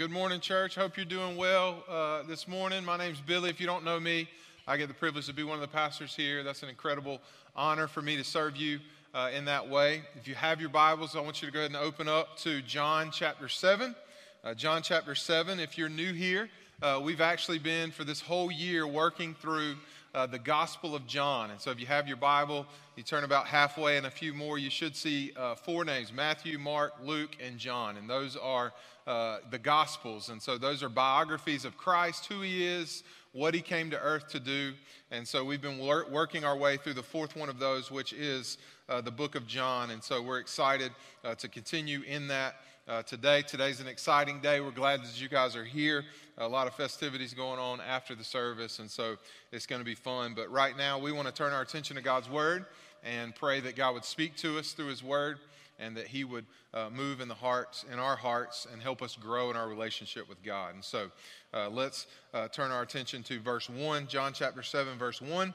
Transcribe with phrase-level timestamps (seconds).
[0.00, 0.76] good morning, church.
[0.76, 2.82] Hope you're doing well uh, this morning.
[2.86, 3.50] My name's Billy.
[3.50, 4.30] If you don't know me,
[4.66, 6.42] I get the privilege to be one of the pastors here.
[6.42, 7.20] That's an incredible
[7.54, 8.80] honor for me to serve you
[9.12, 10.00] uh, in that way.
[10.18, 12.62] If you have your Bibles, I want you to go ahead and open up to
[12.62, 13.94] John chapter 7.
[14.42, 15.60] Uh, John chapter 7.
[15.60, 16.48] If you're new here,
[16.80, 19.74] uh, we've actually been for this whole year working through
[20.14, 21.50] uh, the Gospel of John.
[21.50, 24.56] And so if you have your Bible, you turn about halfway and a few more,
[24.56, 27.98] you should see uh, four names Matthew, Mark, Luke, and John.
[27.98, 28.72] And those are
[29.10, 30.28] uh, the Gospels.
[30.28, 34.28] And so those are biographies of Christ, who he is, what he came to earth
[34.28, 34.72] to do.
[35.10, 38.12] And so we've been wor- working our way through the fourth one of those, which
[38.12, 38.56] is
[38.88, 39.90] uh, the book of John.
[39.90, 40.92] And so we're excited
[41.24, 42.54] uh, to continue in that.
[42.88, 43.40] Uh, today.
[43.42, 44.60] Today's an exciting day.
[44.60, 46.02] We're glad that you guys are here.
[46.38, 49.16] A lot of festivities going on after the service, and so
[49.52, 50.32] it's going to be fun.
[50.34, 52.64] But right now, we want to turn our attention to God's Word
[53.04, 55.38] and pray that God would speak to us through His Word
[55.80, 59.16] and that He would uh, move in the hearts, in our hearts, and help us
[59.16, 60.74] grow in our relationship with God.
[60.74, 61.10] And so
[61.52, 65.54] uh, let's uh, turn our attention to verse 1, John chapter 7, verse 1,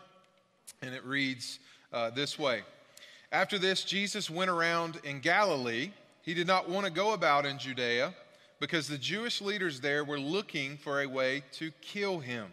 [0.82, 1.60] and it reads
[1.94, 2.64] uh, this way
[3.32, 5.92] After this, Jesus went around in Galilee.
[6.24, 8.14] He did not want to go about in Judea
[8.60, 12.48] because the Jewish leaders there were looking for a way to kill him.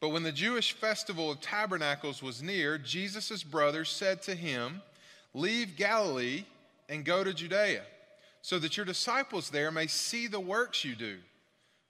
[0.00, 4.80] But when the Jewish festival of tabernacles was near, Jesus' brothers said to him,
[5.34, 6.44] Leave Galilee
[6.90, 7.82] and go to Judea,
[8.42, 11.18] so that your disciples there may see the works you do.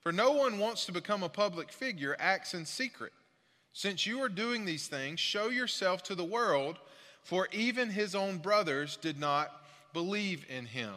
[0.01, 3.13] For no one wants to become a public figure, acts in secret.
[3.73, 6.79] Since you are doing these things, show yourself to the world,
[7.23, 9.51] for even his own brothers did not
[9.93, 10.95] believe in him.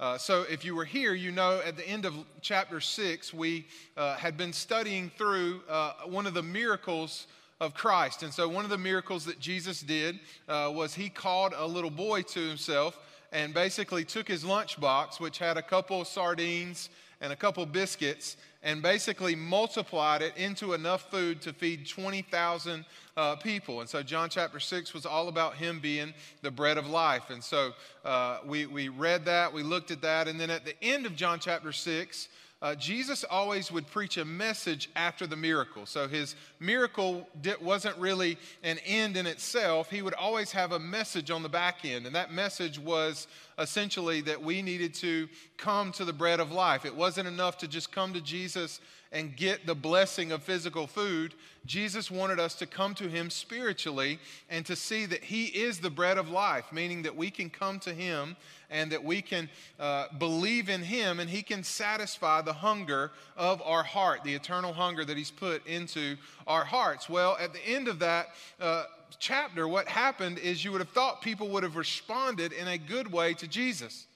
[0.00, 3.64] Uh, so, if you were here, you know at the end of chapter 6, we
[3.96, 7.26] uh, had been studying through uh, one of the miracles
[7.60, 8.22] of Christ.
[8.22, 11.90] And so, one of the miracles that Jesus did uh, was he called a little
[11.90, 12.98] boy to himself
[13.34, 16.88] and basically took his lunchbox, which had a couple sardines
[17.20, 22.84] and a couple biscuits, and basically multiplied it into enough food to feed 20,000
[23.16, 23.80] uh, people.
[23.80, 27.30] And so John chapter 6 was all about him being the bread of life.
[27.30, 27.72] And so
[28.04, 31.16] uh, we, we read that, we looked at that, and then at the end of
[31.16, 32.28] John chapter 6,
[32.62, 35.84] uh, Jesus always would preach a message after the miracle.
[35.84, 37.28] So his miracle
[37.60, 39.90] wasn't really an end in itself.
[39.90, 42.06] He would always have a message on the back end.
[42.06, 43.26] And that message was
[43.58, 45.28] essentially that we needed to
[45.58, 46.86] come to the bread of life.
[46.86, 48.80] It wasn't enough to just come to Jesus
[49.12, 51.34] and get the blessing of physical food.
[51.66, 54.18] Jesus wanted us to come to him spiritually
[54.50, 57.78] and to see that he is the bread of life, meaning that we can come
[57.80, 58.36] to him
[58.74, 59.48] and that we can
[59.78, 64.72] uh, believe in him and he can satisfy the hunger of our heart, the eternal
[64.72, 66.16] hunger that he's put into
[66.48, 67.08] our hearts.
[67.08, 68.30] Well, at the end of that,
[68.60, 68.84] uh,
[69.20, 73.12] chapter, what happened is you would have thought people would have responded in a good
[73.12, 74.08] way to Jesus.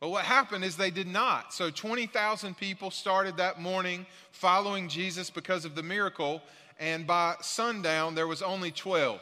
[0.00, 1.52] But what happened is they did not.
[1.52, 6.40] So 20,000 people started that morning following Jesus because of the miracle.
[6.80, 9.20] And by sundown, there was only 12.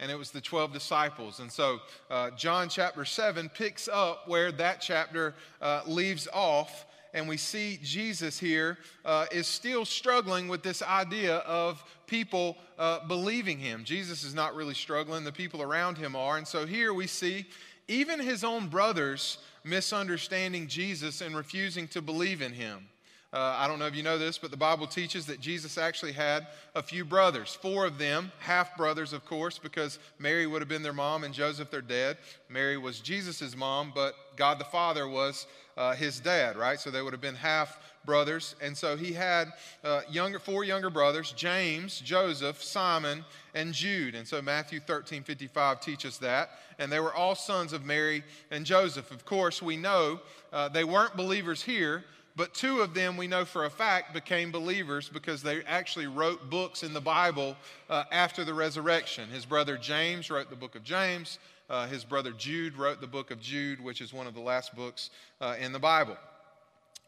[0.00, 1.40] And it was the 12 disciples.
[1.40, 6.86] And so uh, John chapter 7 picks up where that chapter uh, leaves off.
[7.12, 13.06] And we see Jesus here uh, is still struggling with this idea of people uh,
[13.06, 13.84] believing him.
[13.84, 16.38] Jesus is not really struggling, the people around him are.
[16.38, 17.46] And so here we see
[17.86, 22.88] even his own brothers misunderstanding Jesus and refusing to believe in him.
[23.34, 26.12] Uh, I don't know if you know this, but the Bible teaches that Jesus actually
[26.12, 26.46] had
[26.76, 30.84] a few brothers, four of them, half brothers, of course, because Mary would have been
[30.84, 32.16] their mom and Joseph their dad.
[32.48, 36.78] Mary was Jesus' mom, but God the Father was uh, his dad, right?
[36.78, 38.54] So they would have been half brothers.
[38.62, 39.52] And so he had
[39.82, 44.14] uh, younger, four younger brothers James, Joseph, Simon, and Jude.
[44.14, 46.50] And so Matthew 13 55 teaches that.
[46.78, 49.10] And they were all sons of Mary and Joseph.
[49.10, 50.20] Of course, we know
[50.52, 52.04] uh, they weren't believers here,
[52.36, 56.50] but two of them we know for a fact became believers because they actually wrote
[56.50, 57.56] books in the Bible
[57.88, 59.28] uh, after the resurrection.
[59.30, 61.38] His brother James wrote the book of James.
[61.70, 64.74] Uh, his brother Jude wrote the book of Jude, which is one of the last
[64.74, 66.16] books uh, in the Bible.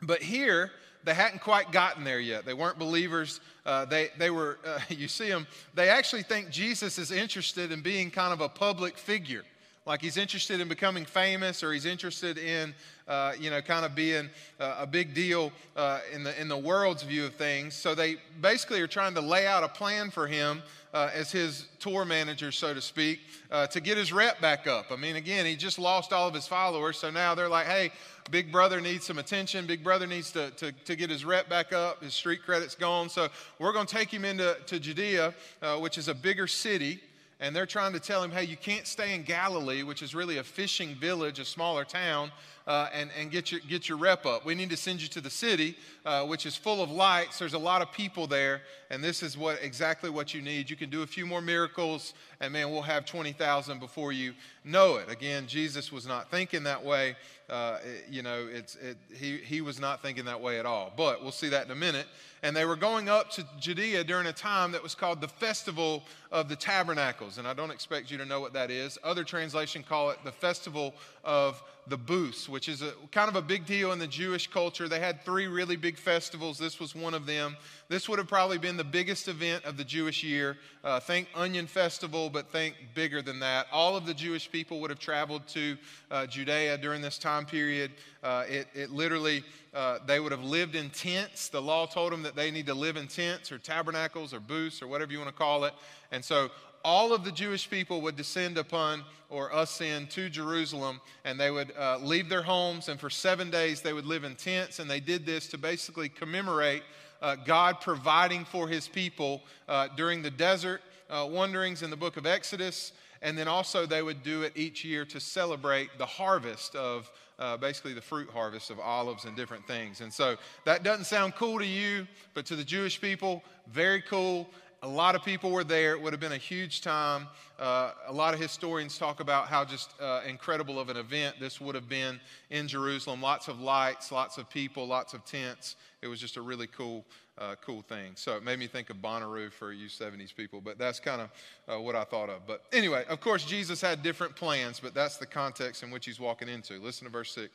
[0.01, 0.71] But here,
[1.05, 2.45] they hadn't quite gotten there yet.
[2.45, 3.41] They weren't believers.
[3.65, 7.81] Uh, they, they were, uh, you see them, they actually think Jesus is interested in
[7.81, 9.43] being kind of a public figure
[9.87, 12.75] like he's interested in becoming famous or he's interested in
[13.09, 14.29] uh, you know kind of being
[14.59, 17.75] uh, a big deal uh, in the in the world's view of things.
[17.75, 20.63] So they basically are trying to lay out a plan for him
[20.93, 24.87] uh, as his tour manager so to speak uh, to get his rep back up.
[24.91, 27.93] I mean again he just lost all of his followers so now they're like hey
[28.33, 29.67] big brother needs some attention.
[29.67, 32.03] Big brother needs to, to, to get his rep back up.
[32.03, 33.09] His street credit's gone.
[33.09, 33.29] So
[33.61, 35.33] we're going to take him into to judea
[35.63, 36.99] uh, which is a bigger city
[37.41, 40.39] and they're trying to tell him, hey, you can't stay in Galilee, which is really
[40.39, 42.31] a fishing village, a smaller town.
[42.67, 44.45] uh, and, and get, your, get your rep up.
[44.45, 47.39] We need to send you to the city, uh, which is full of lights.
[47.39, 50.69] There's a lot of people there, and this is what exactly what you need.
[50.69, 54.35] You can do a few more miracles, and man, we'll have 20,000 before you
[54.65, 55.09] know it.
[55.09, 57.15] Again, Jesus was not thinking that way.
[57.49, 60.93] Uh, it, you know, it's, it, he, he was not thinking that way at all.
[60.97, 62.07] But we'll see that in a minute.
[62.43, 66.05] And they were going up to Judea during a time that was called the Festival
[66.31, 67.39] of the Tabernacles.
[67.39, 68.99] And I don't expect you to know what that is.
[69.03, 70.95] Other translation call it the Festival
[71.25, 74.89] of the Booths, which is a, kind of a big deal in the Jewish culture.
[74.89, 76.59] They had three really big festivals.
[76.59, 77.57] This was one of them.
[77.89, 80.57] This would have probably been the biggest event of the Jewish year.
[80.83, 83.67] Uh, think Onion Festival, but think bigger than that.
[83.71, 85.77] All of the Jewish people would have traveled to
[86.11, 87.93] uh, Judea during this time period.
[88.23, 89.45] Uh, it, it, literally,
[89.77, 91.49] uh, they would have lived in tents.
[91.49, 94.81] The law told them that they need to live in tents or tabernacles or booths
[94.81, 95.75] or whatever you want to call it.
[96.11, 96.51] And so
[96.83, 101.75] all of the Jewish people would descend upon or ascend to Jerusalem, and they would
[101.79, 105.01] uh, leave their homes, and for seven days they would live in tents, and they
[105.01, 106.83] did this to basically commemorate
[107.21, 110.81] uh, God providing for his people uh, during the desert
[111.11, 114.85] uh, wanderings in the book of Exodus, and then also they would do it each
[114.85, 119.67] year to celebrate the harvest of uh, basically the fruit harvest of olives and different
[119.67, 120.01] things.
[120.01, 123.43] And so that doesn't sound cool to you, but to the Jewish people,
[123.73, 124.49] very cool.
[124.83, 125.93] A lot of people were there.
[125.93, 127.27] It would have been a huge time.
[127.59, 131.61] Uh, a lot of historians talk about how just uh, incredible of an event this
[131.61, 133.23] would have been in Jerusalem.
[133.23, 135.77] Lots of lights, lots of people, lots of tents.
[136.03, 137.05] It was just a really cool,
[137.39, 138.13] uh, cool thing.
[138.15, 141.31] So it made me think of Bonnaroo for you 70s people, but that's kind of
[141.69, 142.47] uh, what I thought of.
[142.47, 146.21] But anyway, of course, Jesus had different plans, but that's the context in which he's
[146.21, 146.81] walking into.
[146.81, 147.53] Listen to verse 6.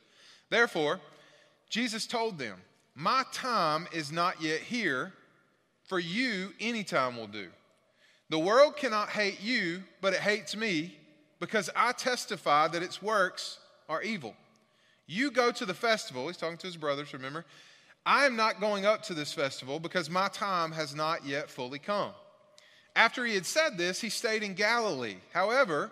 [0.50, 1.00] Therefore,
[1.70, 2.58] Jesus told them,
[2.96, 5.14] My time is not yet here
[5.86, 7.48] for you, any time will do.
[8.30, 10.96] The world cannot hate you, but it hates me
[11.40, 14.36] because I testify that its works are evil.
[15.06, 16.28] You go to the festival.
[16.28, 17.44] He's talking to his brothers, remember?
[18.06, 21.80] I am not going up to this festival because my time has not yet fully
[21.80, 22.12] come.
[22.96, 25.18] After he had said this, he stayed in Galilee.
[25.34, 25.92] However,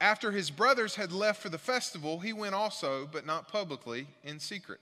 [0.00, 4.38] after his brothers had left for the festival, he went also, but not publicly, in
[4.38, 4.80] secret.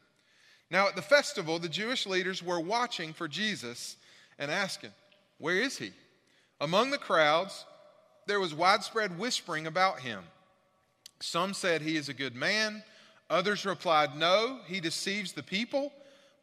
[0.70, 3.96] Now, at the festival, the Jewish leaders were watching for Jesus
[4.38, 4.90] and asking,
[5.38, 5.93] Where is he?
[6.61, 7.64] Among the crowds,
[8.26, 10.25] there was widespread whispering about him.
[11.20, 12.82] Some said he is a good man.
[13.31, 15.93] Others replied, No, he deceives the people.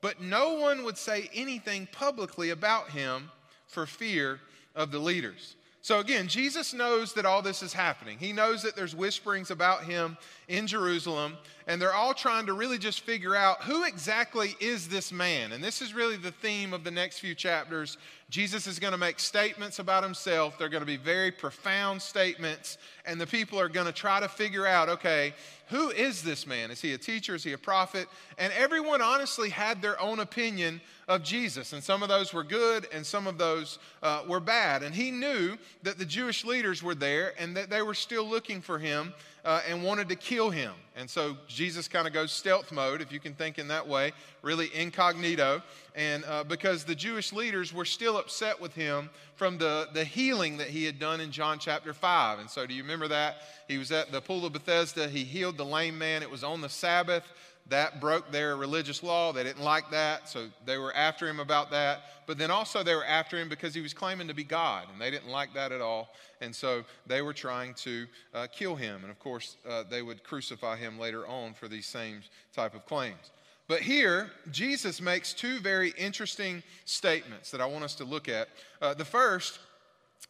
[0.04, 3.32] But no one would say anything publicly about him
[3.68, 4.42] for fear
[4.76, 5.56] of the leaders.
[5.80, 8.18] So again, Jesus knows that all this is happening.
[8.18, 10.18] He knows that there's whisperings about him
[10.50, 15.12] in Jerusalem, and they're all trying to really just figure out who exactly is this
[15.12, 15.52] man.
[15.52, 17.98] And this is really the theme of the next few chapters.
[18.30, 20.58] Jesus is going to make statements about himself.
[20.58, 24.28] They're going to be very profound statements, and the people are going to try to
[24.28, 25.34] figure out okay,
[25.68, 26.72] who is this man?
[26.72, 27.36] Is he a teacher?
[27.36, 28.08] Is he a prophet?
[28.38, 31.74] And everyone honestly had their own opinion of Jesus.
[31.74, 34.84] And some of those were good and some of those uh, were bad.
[34.84, 38.62] And he knew that the Jewish leaders were there and that they were still looking
[38.62, 39.14] for him
[39.46, 40.74] uh, and wanted to kill him.
[40.96, 44.12] And so Jesus kind of goes stealth mode, if you can think in that way,
[44.42, 45.62] really incognito.
[45.96, 50.58] And uh, because the Jewish leaders were still upset with him from the, the healing
[50.58, 52.40] that he had done in John chapter 5.
[52.40, 53.38] And so, do you remember that?
[53.68, 56.62] He was at the pool of Bethesda, he healed the lame man, it was on
[56.62, 57.24] the Sabbath
[57.68, 59.32] that broke their religious law.
[59.32, 62.02] They didn't like that, so they were after him about that.
[62.28, 65.00] But then also they were after him because he was claiming to be God, and
[65.00, 66.14] they didn't like that at all.
[66.42, 69.02] And so they were trying to uh, kill him.
[69.02, 72.22] And of course, uh, they would crucify him later on for these same
[72.54, 73.32] type of claims.
[73.68, 78.50] But here, Jesus makes two very interesting statements that I want us to look at.
[78.82, 79.60] Uh, the first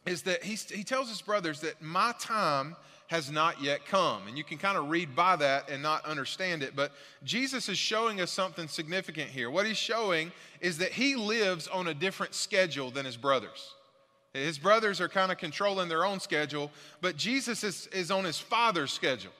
[0.06, 2.76] is that he, he tells his brothers that my time
[3.08, 4.26] has not yet come.
[4.26, 6.92] And you can kind of read by that and not understand it, but
[7.22, 9.50] Jesus is showing us something significant here.
[9.50, 13.74] What he's showing is that he lives on a different schedule than his brothers.
[14.32, 18.38] His brothers are kind of controlling their own schedule, but Jesus is, is on his
[18.38, 19.32] father's schedule.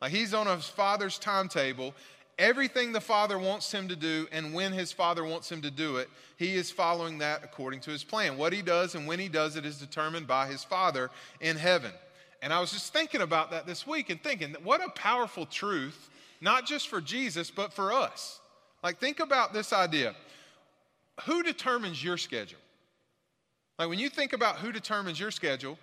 [0.00, 1.94] Like he's on his father's timetable.
[2.38, 5.96] Everything the father wants him to do, and when his father wants him to do
[5.96, 8.36] it, he is following that according to his plan.
[8.36, 11.10] What he does and when he does it is determined by his father
[11.40, 11.92] in heaven.
[12.42, 16.10] And I was just thinking about that this week and thinking, what a powerful truth,
[16.40, 18.40] not just for Jesus, but for us.
[18.82, 20.14] Like, think about this idea
[21.24, 22.58] who determines your schedule?
[23.78, 25.78] Like, when you think about who determines your schedule,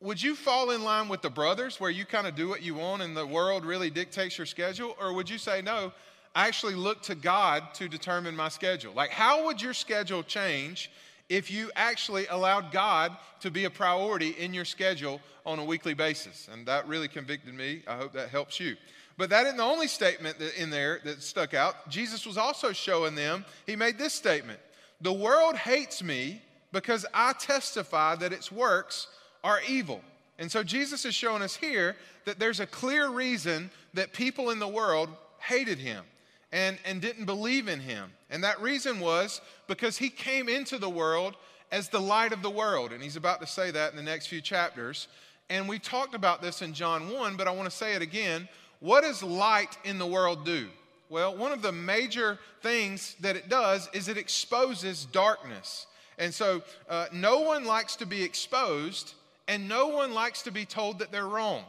[0.00, 2.74] would you fall in line with the brothers where you kind of do what you
[2.74, 4.96] want and the world really dictates your schedule?
[5.00, 5.92] Or would you say, no,
[6.34, 8.92] I actually look to God to determine my schedule?
[8.94, 10.90] Like, how would your schedule change
[11.28, 15.94] if you actually allowed God to be a priority in your schedule on a weekly
[15.94, 16.48] basis.
[16.52, 17.82] And that really convicted me.
[17.86, 18.76] I hope that helps you.
[19.16, 21.88] But that isn't the only statement in there that stuck out.
[21.88, 24.60] Jesus was also showing them, he made this statement
[25.00, 26.40] The world hates me
[26.72, 29.08] because I testify that its works
[29.42, 30.00] are evil.
[30.38, 34.60] And so Jesus is showing us here that there's a clear reason that people in
[34.60, 35.08] the world
[35.40, 36.04] hated him
[36.52, 38.12] and, and didn't believe in him.
[38.30, 41.36] And that reason was because he came into the world
[41.70, 42.92] as the light of the world.
[42.92, 45.08] And he's about to say that in the next few chapters.
[45.50, 48.48] And we talked about this in John 1, but I want to say it again.
[48.80, 50.68] What does light in the world do?
[51.10, 55.86] Well, one of the major things that it does is it exposes darkness.
[56.18, 59.14] And so uh, no one likes to be exposed,
[59.46, 61.64] and no one likes to be told that they're wrong.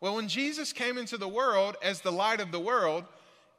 [0.00, 3.04] Well, when Jesus came into the world as the light of the world,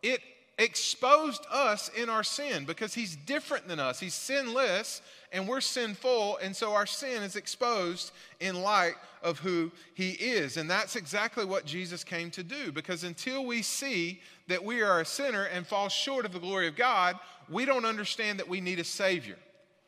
[0.01, 0.21] it
[0.59, 3.99] exposed us in our sin because he's different than us.
[3.99, 5.01] He's sinless
[5.31, 10.57] and we're sinful, and so our sin is exposed in light of who he is.
[10.57, 15.01] And that's exactly what Jesus came to do because until we see that we are
[15.01, 18.59] a sinner and fall short of the glory of God, we don't understand that we
[18.59, 19.37] need a Savior.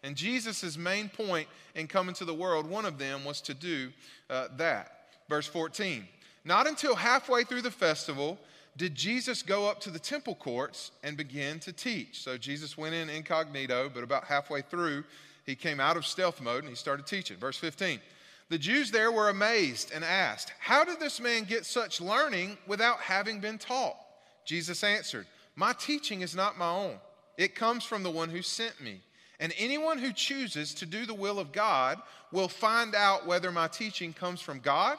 [0.04, 3.92] And Jesus' main point in coming to the world, one of them was to do
[4.30, 5.08] uh, that.
[5.28, 6.08] Verse 14
[6.46, 8.40] Not until halfway through the festival,
[8.78, 12.22] did Jesus go up to the temple courts and begin to teach.
[12.22, 15.04] So Jesus went in incognito, but about halfway through,
[15.46, 17.38] he came out of stealth mode and he started teaching.
[17.38, 18.00] Verse 15.
[18.50, 23.00] The Jews there were amazed and asked, How did this man get such learning without
[23.00, 23.96] having been taught?
[24.46, 25.26] Jesus answered,
[25.56, 26.96] My teaching is not my own,
[27.38, 29.02] it comes from the one who sent me.
[29.40, 32.00] And anyone who chooses to do the will of God
[32.32, 34.98] will find out whether my teaching comes from God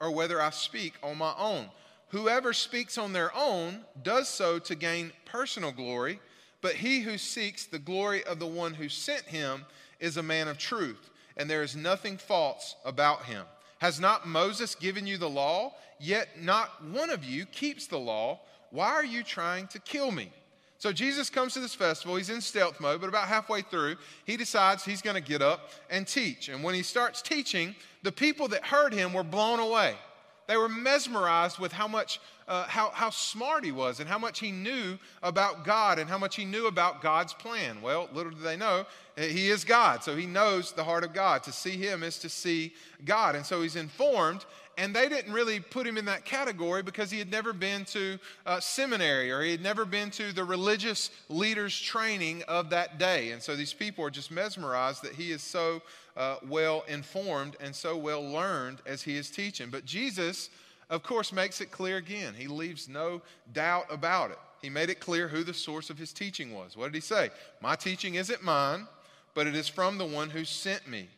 [0.00, 1.68] or whether I speak on my own.
[2.14, 6.20] Whoever speaks on their own does so to gain personal glory,
[6.60, 9.64] but he who seeks the glory of the one who sent him
[9.98, 13.44] is a man of truth, and there is nothing false about him.
[13.78, 15.74] Has not Moses given you the law?
[15.98, 18.38] Yet not one of you keeps the law.
[18.70, 20.30] Why are you trying to kill me?
[20.78, 22.14] So Jesus comes to this festival.
[22.14, 25.68] He's in stealth mode, but about halfway through, he decides he's going to get up
[25.90, 26.48] and teach.
[26.48, 29.96] And when he starts teaching, the people that heard him were blown away.
[30.46, 34.40] They were mesmerized with how much, uh, how, how smart he was and how much
[34.40, 37.80] he knew about God and how much he knew about God's plan.
[37.80, 38.84] Well, little do they know,
[39.16, 40.04] eh, he is God.
[40.04, 41.42] So he knows the heart of God.
[41.44, 42.74] To see him is to see
[43.04, 43.36] God.
[43.36, 44.44] And so he's informed
[44.76, 48.18] and they didn't really put him in that category because he had never been to
[48.46, 53.30] uh, seminary or he had never been to the religious leaders training of that day
[53.30, 55.80] and so these people are just mesmerized that he is so
[56.16, 60.50] uh, well informed and so well learned as he is teaching but jesus
[60.90, 63.20] of course makes it clear again he leaves no
[63.52, 66.86] doubt about it he made it clear who the source of his teaching was what
[66.86, 67.30] did he say
[67.60, 68.86] my teaching isn't mine
[69.34, 71.08] but it is from the one who sent me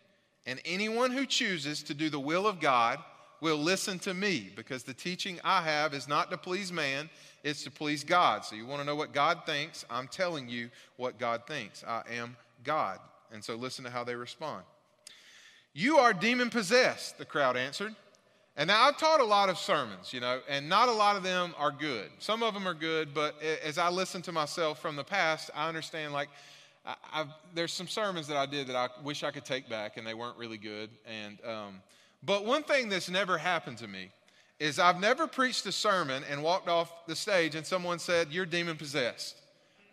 [0.47, 2.99] and anyone who chooses to do the will of god
[3.41, 7.11] will listen to me because the teaching I have is not to please man,
[7.45, 8.45] it's to please God.
[8.45, 9.85] So you want to know what God thinks?
[9.91, 11.85] I'm telling you what God thinks.
[11.85, 12.99] I am God.
[13.33, 14.65] And so listen to how they respond.
[15.79, 17.95] You are demon possessed, the crowd answered.
[18.57, 21.23] And now I've taught a lot of sermons, you know, and not a lot of
[21.23, 22.09] them are good.
[22.19, 25.69] Some of them are good, but as I listen to myself from the past, I
[25.69, 26.31] understand like
[27.13, 30.07] I've, there's some sermons that I did that I wish I could take back, and
[30.07, 30.89] they weren't really good.
[31.05, 31.83] And um,
[32.23, 34.09] but one thing that's never happened to me
[34.59, 38.47] is I've never preached a sermon and walked off the stage and someone said, You're
[38.47, 39.37] demon possessed,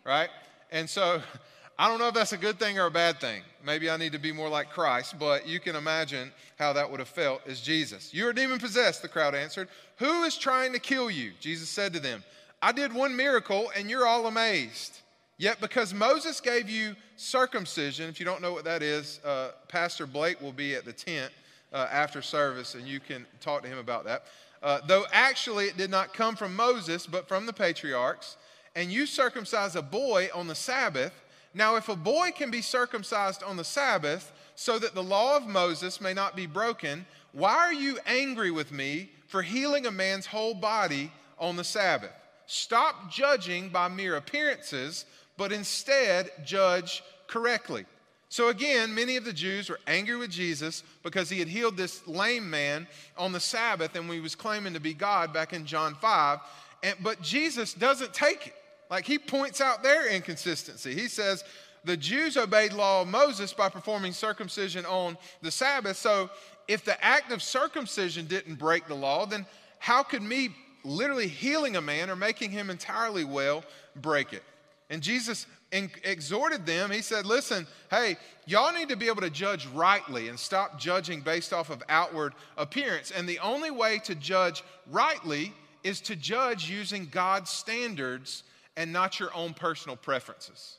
[0.02, 0.30] right?
[0.72, 1.20] And so
[1.76, 3.42] I don't know if that's a good thing or a bad thing.
[3.64, 7.00] Maybe I need to be more like Christ, but you can imagine how that would
[7.00, 8.14] have felt as Jesus.
[8.14, 9.68] You're demon possessed, the crowd answered.
[9.96, 11.32] Who is trying to kill you?
[11.40, 12.22] Jesus said to them,
[12.62, 15.00] I did one miracle and you're all amazed.
[15.36, 20.06] Yet because Moses gave you circumcision, if you don't know what that is, uh, Pastor
[20.06, 21.32] Blake will be at the tent
[21.72, 24.26] uh, after service, and you can talk to him about that.
[24.62, 28.36] Uh, though actually it did not come from Moses, but from the patriarchs.
[28.76, 31.12] And you circumcise a boy on the Sabbath.
[31.54, 35.46] Now, if a boy can be circumcised on the Sabbath, so that the law of
[35.46, 40.26] Moses may not be broken, why are you angry with me for healing a man's
[40.26, 42.12] whole body on the Sabbath?
[42.46, 45.06] Stop judging by mere appearances,
[45.36, 47.86] but instead judge correctly.
[48.28, 52.06] So again, many of the Jews were angry with Jesus because he had healed this
[52.06, 55.94] lame man on the Sabbath and he was claiming to be God back in John
[55.94, 56.40] 5.
[56.82, 58.54] And, but Jesus doesn't take it.
[58.90, 60.94] Like he points out their inconsistency.
[60.94, 61.44] He says,
[61.84, 65.96] the Jews obeyed law of Moses by performing circumcision on the Sabbath.
[65.96, 66.30] So
[66.66, 69.46] if the act of circumcision didn't break the law, then
[69.78, 70.50] how could me
[70.82, 73.64] literally healing a man or making him entirely well
[73.96, 74.42] break it?
[74.90, 76.90] And Jesus exhorted them.
[76.90, 81.20] He said, Listen, hey, y'all need to be able to judge rightly and stop judging
[81.20, 83.10] based off of outward appearance.
[83.10, 88.44] And the only way to judge rightly is to judge using God's standards
[88.76, 90.78] and not your own personal preferences.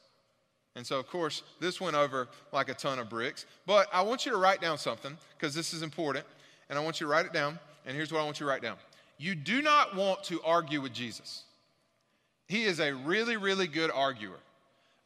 [0.75, 3.45] And so, of course, this went over like a ton of bricks.
[3.65, 6.25] But I want you to write down something because this is important.
[6.69, 7.59] And I want you to write it down.
[7.85, 8.77] And here's what I want you to write down
[9.17, 11.43] You do not want to argue with Jesus.
[12.47, 14.37] He is a really, really good arguer.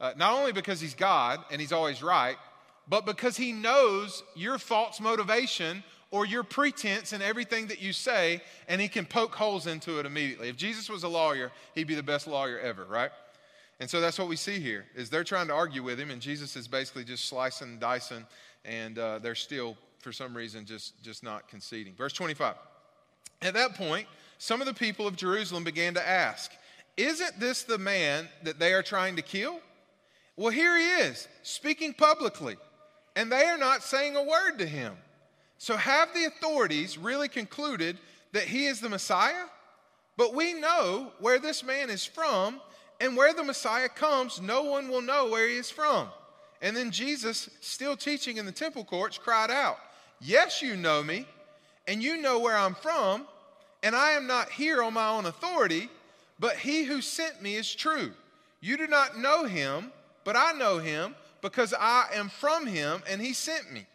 [0.00, 2.36] Uh, not only because he's God and he's always right,
[2.88, 8.42] but because he knows your false motivation or your pretense in everything that you say,
[8.68, 10.48] and he can poke holes into it immediately.
[10.48, 13.10] If Jesus was a lawyer, he'd be the best lawyer ever, right?
[13.78, 16.20] And so that's what we see here is they're trying to argue with him, and
[16.20, 18.26] Jesus is basically just slicing and dicing,
[18.64, 21.94] and uh, they're still, for some reason, just, just not conceding.
[21.94, 22.56] Verse 25.
[23.42, 24.06] At that point,
[24.38, 26.52] some of the people of Jerusalem began to ask,
[26.96, 29.60] Isn't this the man that they are trying to kill?
[30.36, 32.56] Well, here he is, speaking publicly,
[33.16, 34.94] and they are not saying a word to him.
[35.60, 37.98] So, have the authorities really concluded
[38.32, 39.44] that he is the Messiah?
[40.16, 42.62] But we know where this man is from,
[42.98, 46.08] and where the Messiah comes, no one will know where he is from.
[46.62, 49.76] And then Jesus, still teaching in the temple courts, cried out,
[50.18, 51.26] Yes, you know me,
[51.86, 53.26] and you know where I'm from,
[53.82, 55.90] and I am not here on my own authority,
[56.38, 58.12] but he who sent me is true.
[58.62, 59.92] You do not know him,
[60.24, 63.86] but I know him because I am from him, and he sent me.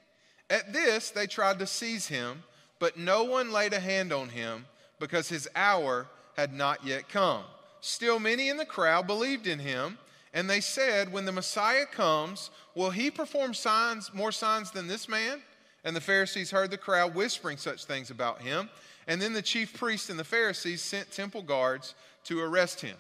[0.49, 2.43] At this, they tried to seize him,
[2.79, 4.65] but no one laid a hand on him
[4.99, 7.43] because his hour had not yet come.
[7.81, 9.97] Still, many in the crowd believed in him,
[10.33, 15.07] and they said, When the Messiah comes, will he perform signs, more signs than this
[15.07, 15.41] man?
[15.83, 18.69] And the Pharisees heard the crowd whispering such things about him.
[19.07, 21.93] And then the chief priests and the Pharisees sent temple guards
[22.25, 22.97] to arrest him.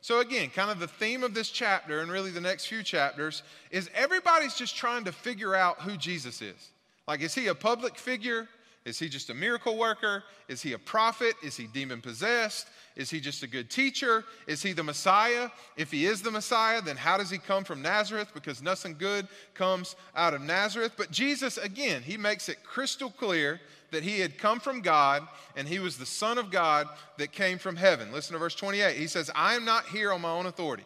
[0.00, 3.42] So, again, kind of the theme of this chapter and really the next few chapters
[3.70, 6.70] is everybody's just trying to figure out who Jesus is.
[7.08, 8.46] Like, is he a public figure?
[8.84, 10.24] Is he just a miracle worker?
[10.46, 11.34] Is he a prophet?
[11.42, 12.68] Is he demon possessed?
[12.96, 14.24] Is he just a good teacher?
[14.46, 15.48] Is he the Messiah?
[15.76, 18.30] If he is the Messiah, then how does he come from Nazareth?
[18.34, 20.92] Because nothing good comes out of Nazareth.
[20.96, 25.66] But Jesus, again, he makes it crystal clear that he had come from God and
[25.66, 28.12] he was the Son of God that came from heaven.
[28.12, 28.96] Listen to verse 28.
[28.96, 30.84] He says, I am not here on my own authority,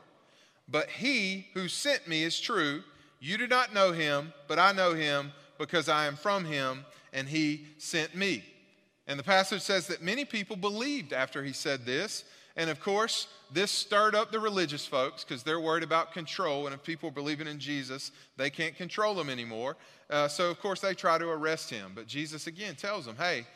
[0.68, 2.82] but he who sent me is true.
[3.18, 7.28] You do not know him, but I know him because I am from him and
[7.28, 8.44] he sent me.
[9.06, 12.24] And the passage says that many people believed after he said this.
[12.56, 16.66] And of course, this stirred up the religious folks because they're worried about control.
[16.66, 19.76] And if people are believing in Jesus, they can't control them anymore.
[20.10, 21.92] Uh, so, of course, they try to arrest him.
[21.94, 23.46] But Jesus again tells them, hey,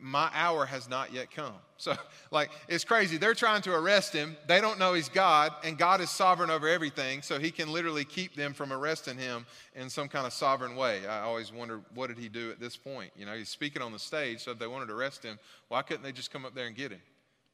[0.00, 1.54] my hour has not yet come.
[1.76, 1.94] So,
[2.30, 3.18] like, it's crazy.
[3.18, 4.36] They're trying to arrest him.
[4.48, 8.04] They don't know he's God, and God is sovereign over everything, so he can literally
[8.04, 11.06] keep them from arresting him in some kind of sovereign way.
[11.06, 13.12] I always wonder, what did he do at this point?
[13.16, 15.82] You know, he's speaking on the stage, so if they wanted to arrest him, why
[15.82, 17.02] couldn't they just come up there and get him?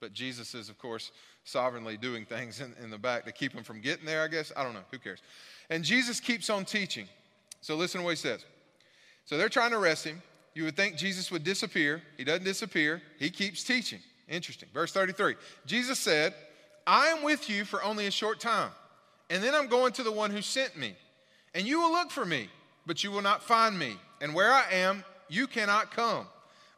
[0.00, 1.10] But Jesus is, of course,
[1.44, 4.52] sovereignly doing things in, in the back to keep him from getting there, I guess.
[4.56, 4.84] I don't know.
[4.92, 5.22] Who cares?
[5.70, 7.08] And Jesus keeps on teaching.
[7.60, 8.44] So, listen to what he says.
[9.24, 10.22] So, they're trying to arrest him.
[10.54, 12.02] You would think Jesus would disappear.
[12.16, 14.00] He doesn't disappear, he keeps teaching.
[14.28, 14.68] Interesting.
[14.74, 16.34] Verse 33 Jesus said,
[16.86, 18.70] I am with you for only a short time,
[19.30, 20.94] and then I'm going to the one who sent me.
[21.54, 22.48] And you will look for me,
[22.86, 23.96] but you will not find me.
[24.20, 26.26] And where I am, you cannot come.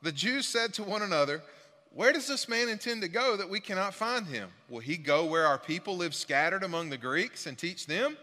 [0.02, 1.42] The Jews said to one another,
[1.92, 4.50] Where does this man intend to go that we cannot find him?
[4.68, 8.16] Will he go where our people live scattered among the Greeks and teach them?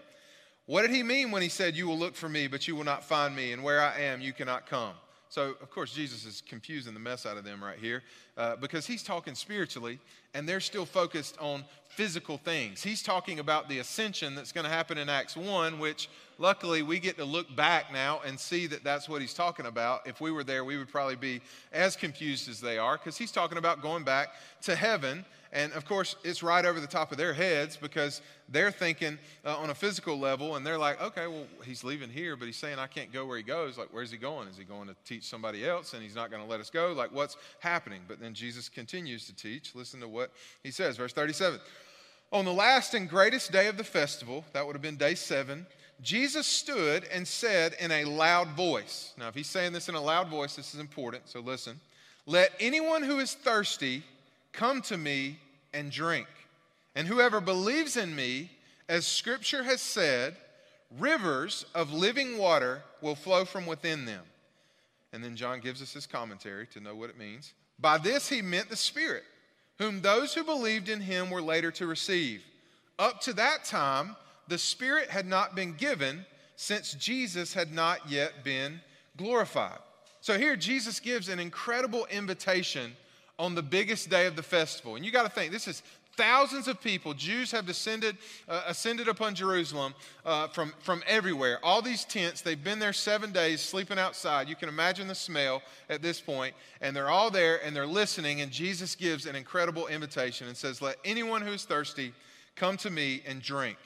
[0.66, 2.84] What did he mean when he said, You will look for me, but you will
[2.84, 4.94] not find me, and where I am, you cannot come?
[5.30, 8.04] So, of course, Jesus is confusing the mess out of them right here
[8.38, 10.00] uh, because he's talking spiritually
[10.34, 12.82] and they're still focused on physical things.
[12.82, 17.00] He's talking about the ascension that's going to happen in Acts 1, which luckily we
[17.00, 20.08] get to look back now and see that that's what he's talking about.
[20.08, 23.32] If we were there, we would probably be as confused as they are because he's
[23.32, 24.30] talking about going back
[24.64, 28.72] to heaven and of course, it's right over the top of their heads because they're
[28.72, 32.46] thinking uh, on a physical level and they're like, okay, well, he's leaving here, but
[32.46, 33.78] he's saying I can't go where he goes.
[33.78, 34.48] Like, where's he going?
[34.48, 36.94] Is he going to teach somebody else and he's not going to let us go?
[36.94, 38.02] Like, what's happening?
[38.08, 39.74] But then Jesus continues to teach.
[39.74, 40.32] Listen to what
[40.64, 41.60] he says, verse 37.
[42.34, 45.66] On the last and greatest day of the festival, that would have been day seven,
[46.02, 49.14] Jesus stood and said in a loud voice.
[49.18, 51.80] Now, if he's saying this in a loud voice, this is important, so listen.
[52.26, 54.04] Let anyone who is thirsty
[54.58, 55.38] Come to me
[55.72, 56.28] and drink.
[56.96, 58.50] And whoever believes in me,
[58.90, 60.36] as scripture has said,
[60.98, 64.24] rivers of living water will flow from within them.
[65.14, 67.54] And then John gives us his commentary to know what it means.
[67.80, 69.24] By this he meant the Spirit,
[69.78, 72.42] whom those who believed in him were later to receive.
[72.98, 74.16] Up to that time,
[74.48, 78.82] the Spirit had not been given since Jesus had not yet been
[79.16, 79.80] glorified.
[80.22, 82.96] So here Jesus gives an incredible invitation
[83.40, 84.96] on the biggest day of the festival.
[84.96, 85.84] And you got to think, this is
[86.18, 87.14] thousands of people.
[87.14, 88.18] Jews have descended,
[88.50, 89.94] uh, ascended upon Jerusalem
[90.26, 91.60] uh, from, from everywhere.
[91.64, 94.50] All these tents, they've been there seven days sleeping outside.
[94.50, 96.56] You can imagine the smell at this point.
[96.82, 98.42] And they're all there and they're listening.
[98.42, 102.14] And Jesus gives an incredible invitation and says, Let anyone who is thirsty
[102.56, 103.78] come to me and drink.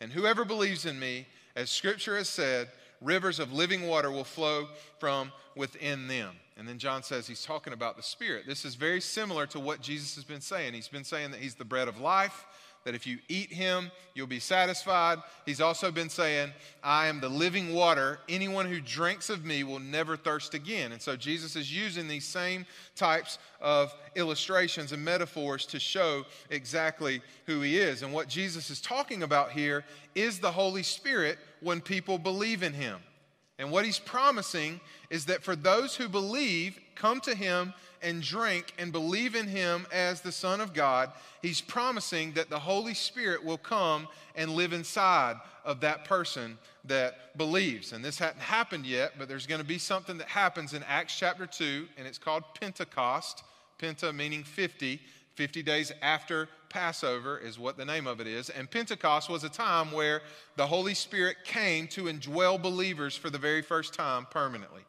[0.00, 2.68] And whoever believes in me, as scripture has said,
[3.00, 6.36] rivers of living water will flow from within them.
[6.56, 8.44] And then John says he's talking about the Spirit.
[8.46, 10.74] This is very similar to what Jesus has been saying.
[10.74, 12.46] He's been saying that he's the bread of life,
[12.84, 15.18] that if you eat him, you'll be satisfied.
[15.44, 18.20] He's also been saying, I am the living water.
[18.28, 20.92] Anyone who drinks of me will never thirst again.
[20.92, 22.64] And so Jesus is using these same
[22.96, 28.02] types of illustrations and metaphors to show exactly who he is.
[28.02, 32.72] And what Jesus is talking about here is the Holy Spirit when people believe in
[32.72, 33.00] him.
[33.60, 38.72] And what he's promising is that for those who believe, come to him and drink
[38.78, 43.44] and believe in him as the Son of God, he's promising that the Holy Spirit
[43.44, 47.92] will come and live inside of that person that believes.
[47.92, 51.18] And this hadn't happened yet, but there's going to be something that happens in Acts
[51.18, 53.44] chapter 2, and it's called Pentecost.
[53.78, 55.00] Penta meaning 50.
[55.34, 58.48] 50 days after Passover is what the name of it is.
[58.48, 60.22] And Pentecost was a time where
[60.56, 64.82] the Holy Spirit came to indwell believers for the very first time permanently.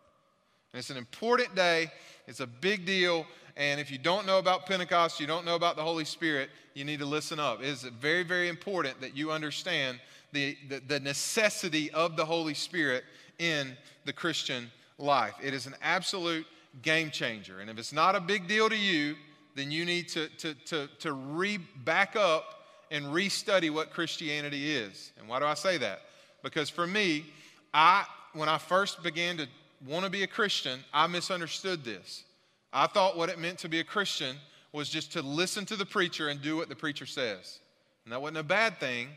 [0.72, 1.92] And it's an important day,
[2.28, 3.26] it's a big deal.
[3.58, 6.86] And if you don't know about Pentecost, you don't know about the Holy Spirit, you
[6.86, 7.62] need to listen up.
[7.62, 10.00] It is very, very important that you understand
[10.32, 13.04] the, the, the necessity of the Holy Spirit
[13.40, 15.34] in the Christian life.
[15.44, 16.46] It is an absolute
[16.82, 17.60] game changer.
[17.60, 19.16] And if it's not a big deal to you,
[19.56, 25.12] then you need to, to, to, to re back up and restudy what Christianity is.
[25.20, 26.02] And why do I say that?
[26.44, 27.26] Because for me,
[27.74, 29.48] I when I first began to
[29.86, 32.24] want to be a Christian, I misunderstood this.
[32.72, 34.38] I thought what it meant to be a Christian
[34.72, 37.60] was just to listen to the preacher and do what the preacher says.
[38.06, 39.10] And that wasn't a bad thing,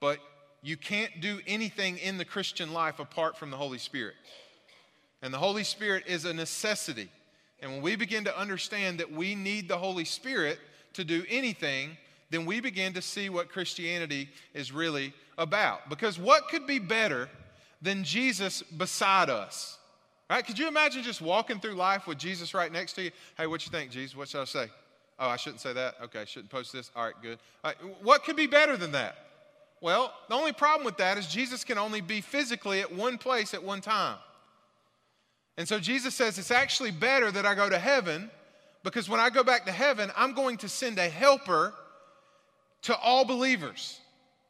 [0.00, 0.18] but
[0.62, 4.14] you can't do anything in the Christian life apart from the Holy Spirit.
[5.22, 7.08] And the Holy Spirit is a necessity.
[7.60, 10.58] And when we begin to understand that we need the Holy Spirit
[10.94, 11.96] to do anything,
[12.30, 15.88] then we begin to see what Christianity is really about.
[15.88, 17.28] Because what could be better
[17.82, 19.78] than Jesus beside us?
[20.28, 20.44] Right?
[20.44, 23.10] Could you imagine just walking through life with Jesus right next to you?
[23.36, 24.16] Hey, what you think, Jesus?
[24.16, 24.66] What should I say?
[25.18, 25.96] Oh, I shouldn't say that.
[26.04, 26.90] Okay, shouldn't post this.
[26.94, 27.38] All right, good.
[27.64, 29.16] All right, what could be better than that?
[29.80, 33.54] Well, the only problem with that is Jesus can only be physically at one place
[33.54, 34.18] at one time.
[35.58, 38.30] And so Jesus says it's actually better that I go to heaven
[38.84, 41.74] because when I go back to heaven, I'm going to send a helper
[42.82, 44.00] to all believers.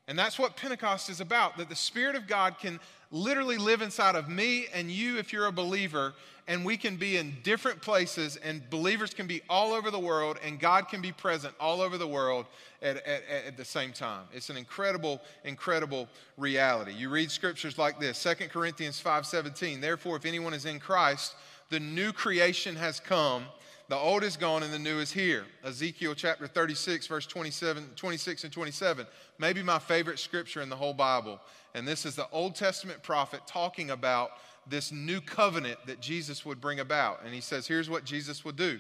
[0.09, 2.81] And that's what Pentecost is about that the Spirit of God can
[3.13, 6.15] literally live inside of me and you if you're a believer,
[6.49, 10.39] and we can be in different places, and believers can be all over the world,
[10.43, 12.47] and God can be present all over the world
[12.81, 14.25] at, at, at the same time.
[14.33, 16.93] It's an incredible, incredible reality.
[16.93, 19.83] You read scriptures like this 2 Corinthians 5:17.
[19.83, 21.35] Therefore, if anyone is in Christ,
[21.69, 23.45] the new creation has come.
[23.89, 25.47] The old is gone and the new is here.
[25.65, 29.07] Ezekiel chapter 36, verse 27, 26 and 27.
[29.39, 31.41] Maybe my favorite scripture in the whole Bible.
[31.75, 34.33] And this is the Old Testament prophet talking about
[34.69, 37.21] this new covenant that Jesus would bring about.
[37.25, 38.79] And he says, Here's what Jesus will do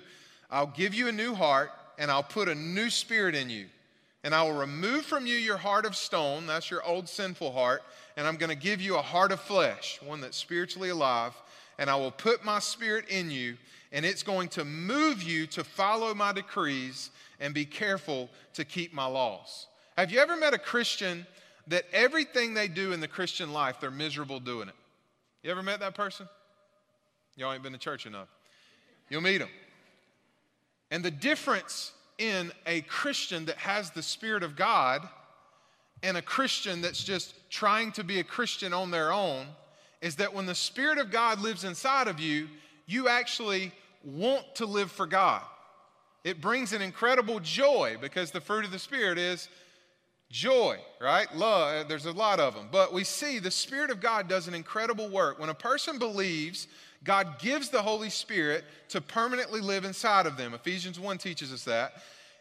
[0.50, 3.66] I'll give you a new heart, and I'll put a new spirit in you.
[4.24, 7.82] And I will remove from you your heart of stone, that's your old sinful heart,
[8.16, 11.32] and I'm going to give you a heart of flesh, one that's spiritually alive.
[11.78, 13.56] And I will put my spirit in you,
[13.92, 18.92] and it's going to move you to follow my decrees and be careful to keep
[18.92, 19.66] my laws.
[19.96, 21.26] Have you ever met a Christian
[21.68, 24.74] that everything they do in the Christian life, they're miserable doing it?
[25.42, 26.28] You ever met that person?
[27.36, 28.28] Y'all ain't been to church enough.
[29.08, 29.48] You'll meet them.
[30.90, 35.08] And the difference in a Christian that has the Spirit of God
[36.02, 39.46] and a Christian that's just trying to be a Christian on their own
[40.00, 42.48] is that when the Spirit of God lives inside of you,
[42.88, 43.70] you actually
[44.02, 45.42] want to live for God.
[46.24, 49.48] It brings an incredible joy because the fruit of the Spirit is
[50.30, 51.32] joy, right?
[51.36, 52.68] Love, uh, there's a lot of them.
[52.72, 55.38] But we see the Spirit of God does an incredible work.
[55.38, 56.66] When a person believes,
[57.04, 60.54] God gives the Holy Spirit to permanently live inside of them.
[60.54, 61.92] Ephesians 1 teaches us that.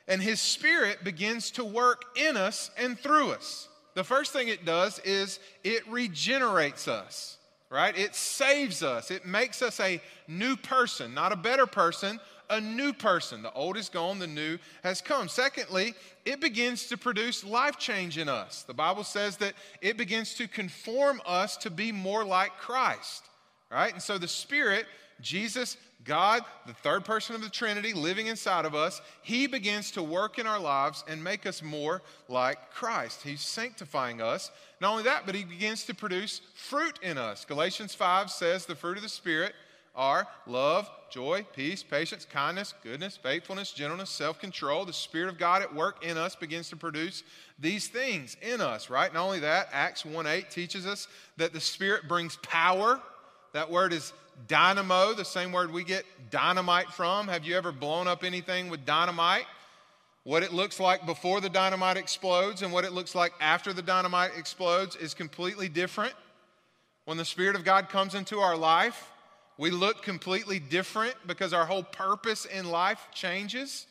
[0.08, 3.68] And His Spirit begins to work in us and through us.
[3.94, 7.37] The first thing it does is it regenerates us,
[7.70, 7.98] right?
[7.98, 9.12] It saves us.
[9.12, 13.42] It makes us a new person, not a better person, a new person.
[13.42, 15.28] The old is gone, the new has come.
[15.28, 15.94] Secondly,
[16.26, 18.64] it begins to produce life change in us.
[18.64, 23.26] The Bible says that it begins to conform us to be more like Christ,
[23.70, 23.92] right?
[23.92, 24.86] And so the Spirit,
[25.20, 30.04] Jesus, God, the third person of the Trinity, living inside of us, He begins to
[30.04, 33.24] work in our lives and make us more like Christ.
[33.24, 34.52] He's sanctifying us.
[34.80, 37.46] Not only that, but He begins to produce fruit in us.
[37.46, 39.54] Galatians 5 says the fruit of the Spirit
[39.96, 44.86] are love, joy, peace, patience, kindness, goodness, faithfulness, gentleness, self control.
[44.86, 47.24] The Spirit of God at work in us begins to produce
[47.58, 49.12] these things in us, right?
[49.12, 53.02] Not only that, Acts 1 8 teaches us that the Spirit brings power.
[53.54, 54.14] That word is
[54.48, 57.28] dynamo, the same word we get dynamite from.
[57.28, 59.46] Have you ever blown up anything with dynamite?
[60.28, 63.82] What it looks like before the dynamite explodes and what it looks like after the
[63.82, 66.14] dynamite explodes is completely different.
[67.06, 69.10] When the Spirit of God comes into our life,
[69.58, 73.88] we look completely different because our whole purpose in life changes.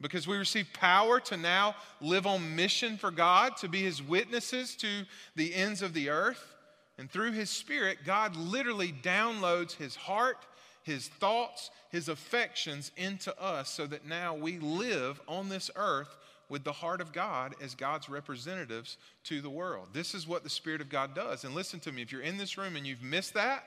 [0.00, 4.74] Because we receive power to now live on mission for God, to be His witnesses
[4.78, 5.04] to
[5.36, 6.56] the ends of the earth.
[6.98, 10.44] And through His Spirit, God literally downloads His heart,
[10.88, 16.16] His thoughts, His affections into us so that now we live on this earth
[16.48, 19.88] with the heart of God as God's representatives to the world.
[19.92, 21.44] This is what the Spirit of God does.
[21.44, 23.64] And listen to me, if you're in this room and you've missed that,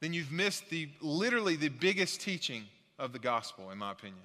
[0.00, 2.64] then you've missed the literally the biggest teaching
[2.98, 4.20] of the gospel, in my opinion.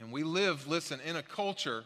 [0.00, 1.84] And we live, listen, in a culture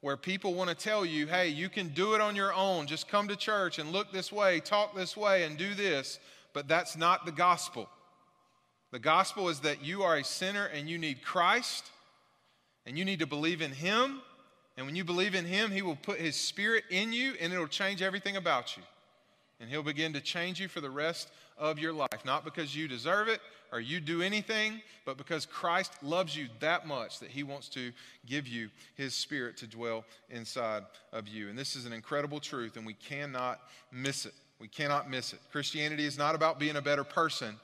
[0.00, 2.86] where people want to tell you, hey, you can do it on your own.
[2.86, 6.18] Just come to church and look this way, talk this way, and do this.
[6.52, 7.88] But that's not the gospel.
[8.90, 11.90] The gospel is that you are a sinner and you need Christ,
[12.84, 14.20] and you need to believe in Him.
[14.76, 17.66] And when you believe in Him, He will put His Spirit in you, and it'll
[17.66, 18.82] change everything about you.
[19.60, 22.88] And He'll begin to change you for the rest of your life, not because you
[22.88, 23.40] deserve it
[23.72, 27.90] or you do anything, but because Christ loves you that much that he wants to
[28.26, 31.48] give you his spirit to dwell inside of you.
[31.48, 33.60] And this is an incredible truth, and we cannot
[33.90, 34.34] miss it.
[34.62, 35.40] We cannot miss it.
[35.50, 37.56] Christianity is not about being a better person.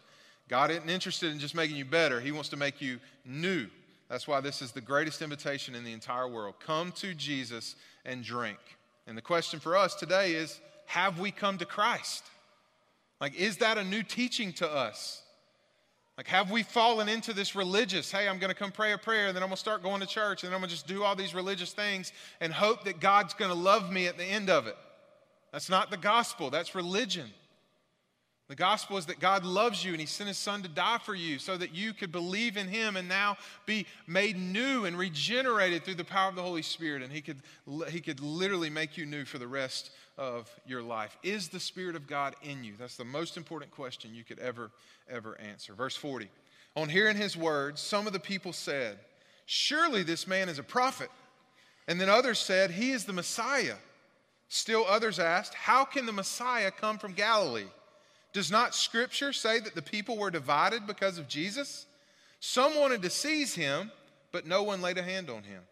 [0.48, 3.68] God isn't interested in just making you better, He wants to make you new.
[4.08, 6.56] That's why this is the greatest invitation in the entire world.
[6.58, 8.58] Come to Jesus and drink.
[9.06, 12.24] And the question for us today is have we come to Christ?
[13.20, 15.22] Like, is that a new teaching to us?
[16.16, 19.28] Like, have we fallen into this religious, hey, I'm going to come pray a prayer,
[19.28, 20.88] and then I'm going to start going to church, and then I'm going to just
[20.88, 24.24] do all these religious things and hope that God's going to love me at the
[24.24, 24.76] end of it?
[25.52, 27.30] That's not the gospel, that's religion.
[28.48, 31.14] The gospel is that God loves you and He sent His Son to die for
[31.14, 35.84] you so that you could believe in Him and now be made new and regenerated
[35.84, 37.02] through the power of the Holy Spirit.
[37.02, 37.42] And He could,
[37.90, 41.18] he could literally make you new for the rest of your life.
[41.22, 42.72] Is the Spirit of God in you?
[42.78, 44.70] That's the most important question you could ever,
[45.10, 45.74] ever answer.
[45.74, 46.30] Verse 40
[46.74, 48.98] On hearing His words, some of the people said,
[49.44, 51.10] Surely this man is a prophet.
[51.86, 53.76] And then others said, He is the Messiah.
[54.48, 57.66] Still others asked, How can the Messiah come from Galilee?
[58.32, 61.86] Does not Scripture say that the people were divided because of Jesus?
[62.40, 63.90] Some wanted to seize him,
[64.32, 65.62] but no one laid a hand on him.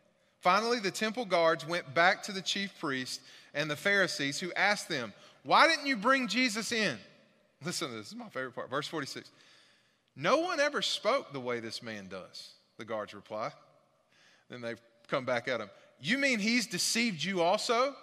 [0.40, 3.20] Finally, the temple guards went back to the chief priests
[3.54, 5.12] and the Pharisees, who asked them,
[5.42, 6.98] Why didn't you bring Jesus in?
[7.64, 8.70] Listen to this, this is my favorite part.
[8.70, 9.30] Verse 46.
[10.14, 13.50] No one ever spoke the way this man does, the guards reply.
[14.48, 14.74] Then they
[15.08, 15.70] come back at him.
[16.00, 17.94] You mean he's deceived you also?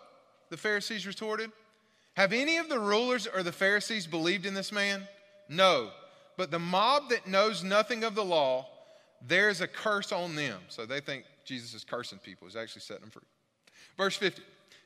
[0.50, 1.52] The Pharisees retorted.
[2.16, 5.08] Have any of the rulers or the Pharisees believed in this man?
[5.50, 5.90] No.
[6.38, 8.68] But the mob that knows nothing of the law,
[9.28, 10.60] there's a curse on them.
[10.70, 13.24] So they think Jesus is cursing people, he's actually setting them free.
[13.98, 14.42] Verse 50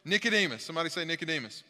[0.05, 1.63] Nicodemus, somebody say Nicodemus.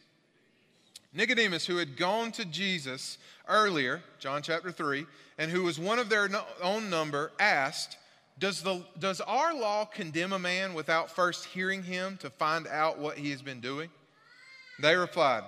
[1.12, 5.06] Nicodemus, who had gone to Jesus earlier, John chapter 3,
[5.38, 6.28] and who was one of their
[6.62, 7.96] own number, asked,
[8.38, 12.98] does, the, does our law condemn a man without first hearing him to find out
[12.98, 13.90] what he has been doing?
[14.80, 15.44] They replied,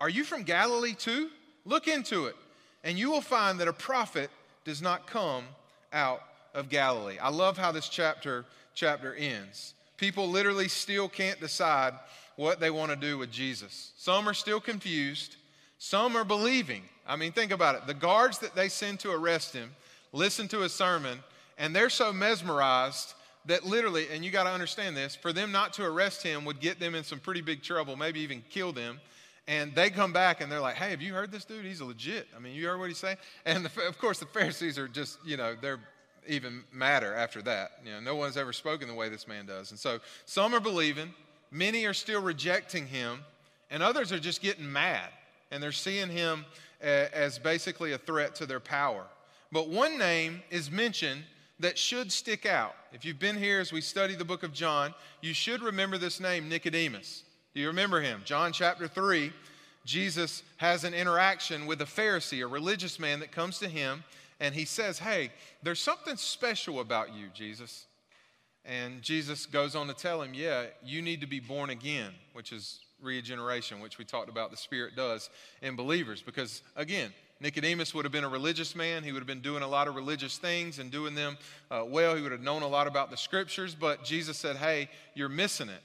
[0.00, 1.30] Are you from Galilee too?
[1.64, 2.36] Look into it,
[2.84, 4.30] and you will find that a prophet
[4.64, 5.44] does not come
[5.92, 6.22] out
[6.54, 7.18] of Galilee.
[7.18, 9.74] I love how this chapter chapter ends.
[9.96, 11.92] People literally still can't decide
[12.36, 13.92] what they want to do with Jesus.
[13.96, 15.36] Some are still confused,
[15.78, 16.82] some are believing.
[17.06, 17.86] I mean, think about it.
[17.86, 19.72] The guards that they send to arrest him
[20.12, 21.18] listen to his sermon,
[21.60, 23.12] and they're so mesmerized
[23.44, 26.58] that literally, and you got to understand this, for them not to arrest him would
[26.58, 28.98] get them in some pretty big trouble, maybe even kill them.
[29.46, 31.66] And they come back and they're like, hey, have you heard this dude?
[31.66, 32.28] He's a legit.
[32.34, 33.18] I mean, you heard what he's saying?
[33.44, 35.80] And the, of course, the Pharisees are just, you know, they're
[36.26, 37.72] even madder after that.
[37.84, 39.70] You know, no one's ever spoken the way this man does.
[39.70, 41.12] And so some are believing,
[41.50, 43.20] many are still rejecting him,
[43.70, 45.08] and others are just getting mad.
[45.50, 46.46] And they're seeing him
[46.80, 49.04] eh, as basically a threat to their power.
[49.52, 51.24] But one name is mentioned
[51.60, 52.74] that should stick out.
[52.92, 56.18] If you've been here as we study the book of John, you should remember this
[56.18, 57.22] name, Nicodemus.
[57.54, 58.22] Do you remember him?
[58.24, 59.32] John chapter 3,
[59.84, 64.04] Jesus has an interaction with a Pharisee, a religious man that comes to him,
[64.40, 65.30] and he says, Hey,
[65.62, 67.86] there's something special about you, Jesus.
[68.64, 72.52] And Jesus goes on to tell him, Yeah, you need to be born again, which
[72.52, 75.30] is regeneration, which we talked about the Spirit does
[75.62, 76.22] in believers.
[76.22, 79.02] Because again, Nicodemus would have been a religious man.
[79.02, 81.38] He would have been doing a lot of religious things and doing them
[81.70, 82.14] uh, well.
[82.14, 85.68] He would have known a lot about the scriptures, but Jesus said, Hey, you're missing
[85.68, 85.82] it.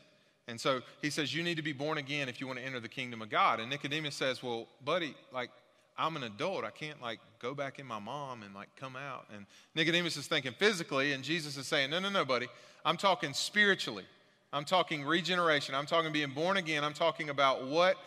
[0.48, 2.80] And so he says, You need to be born again if you want to enter
[2.80, 3.60] the kingdom of God.
[3.60, 5.50] And Nicodemus says, Well, buddy, like,
[5.98, 6.66] I'm an adult.
[6.66, 9.26] I can't, like, go back in my mom and, like, come out.
[9.34, 12.48] And Nicodemus is thinking physically, and Jesus is saying, No, no, no, buddy.
[12.84, 14.04] I'm talking spiritually.
[14.52, 15.74] I'm talking regeneration.
[15.74, 16.84] I'm talking being born again.
[16.84, 17.98] I'm talking about what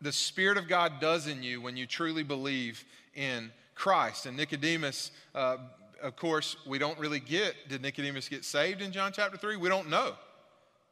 [0.00, 2.84] the Spirit of God does in you when you truly believe
[3.14, 4.26] in Christ.
[4.26, 5.56] And Nicodemus, uh,
[6.02, 9.56] of course, we don't really get did Nicodemus get saved in John chapter 3?
[9.56, 10.14] We don't know.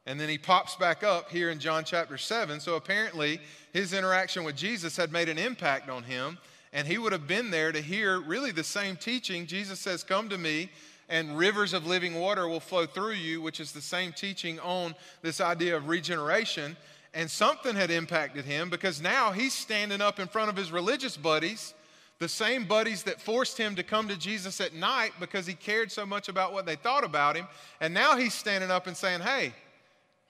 [0.05, 2.61] And then he pops back up here in John chapter 7.
[2.61, 3.41] So apparently,
[3.73, 6.37] his interaction with Jesus had made an impact on him.
[6.71, 9.45] And he would have been there to hear really the same teaching.
[9.45, 10.69] Jesus says, Come to me,
[11.09, 14.95] and rivers of living water will flow through you, which is the same teaching on
[15.21, 16.77] this idea of regeneration.
[17.17, 21.17] And something had impacted him because now he's standing up in front of his religious
[21.17, 21.73] buddies,
[22.19, 25.91] the same buddies that forced him to come to Jesus at night because he cared
[25.91, 27.47] so much about what they thought about him.
[27.81, 29.51] And now he's standing up and saying, Hey,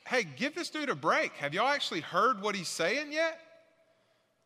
[0.08, 1.34] hey, give this dude a break.
[1.34, 3.38] Have y'all actually heard what he's saying yet?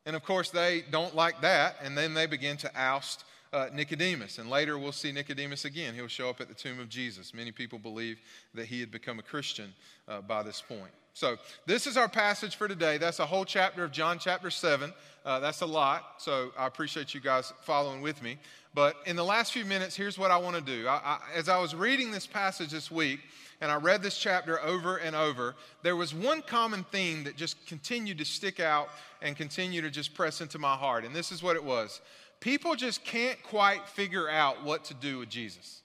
[0.07, 3.23] And of course, they don't like that, and then they begin to oust
[3.53, 4.37] uh, Nicodemus.
[4.37, 5.93] And later we'll see Nicodemus again.
[5.93, 7.33] He'll show up at the tomb of Jesus.
[7.33, 8.19] Many people believe
[8.53, 9.73] that he had become a Christian
[10.07, 10.91] uh, by this point.
[11.13, 11.35] So,
[11.65, 12.97] this is our passage for today.
[12.97, 14.93] That's a whole chapter of John chapter 7.
[15.25, 16.15] Uh, that's a lot.
[16.19, 18.37] So, I appreciate you guys following with me.
[18.73, 20.87] But in the last few minutes, here's what I want to do.
[20.87, 23.19] I, I, as I was reading this passage this week,
[23.59, 27.63] and I read this chapter over and over, there was one common theme that just
[27.67, 28.87] continued to stick out
[29.21, 31.03] and continue to just press into my heart.
[31.03, 32.01] And this is what it was
[32.41, 35.81] people just can't quite figure out what to do with Jesus.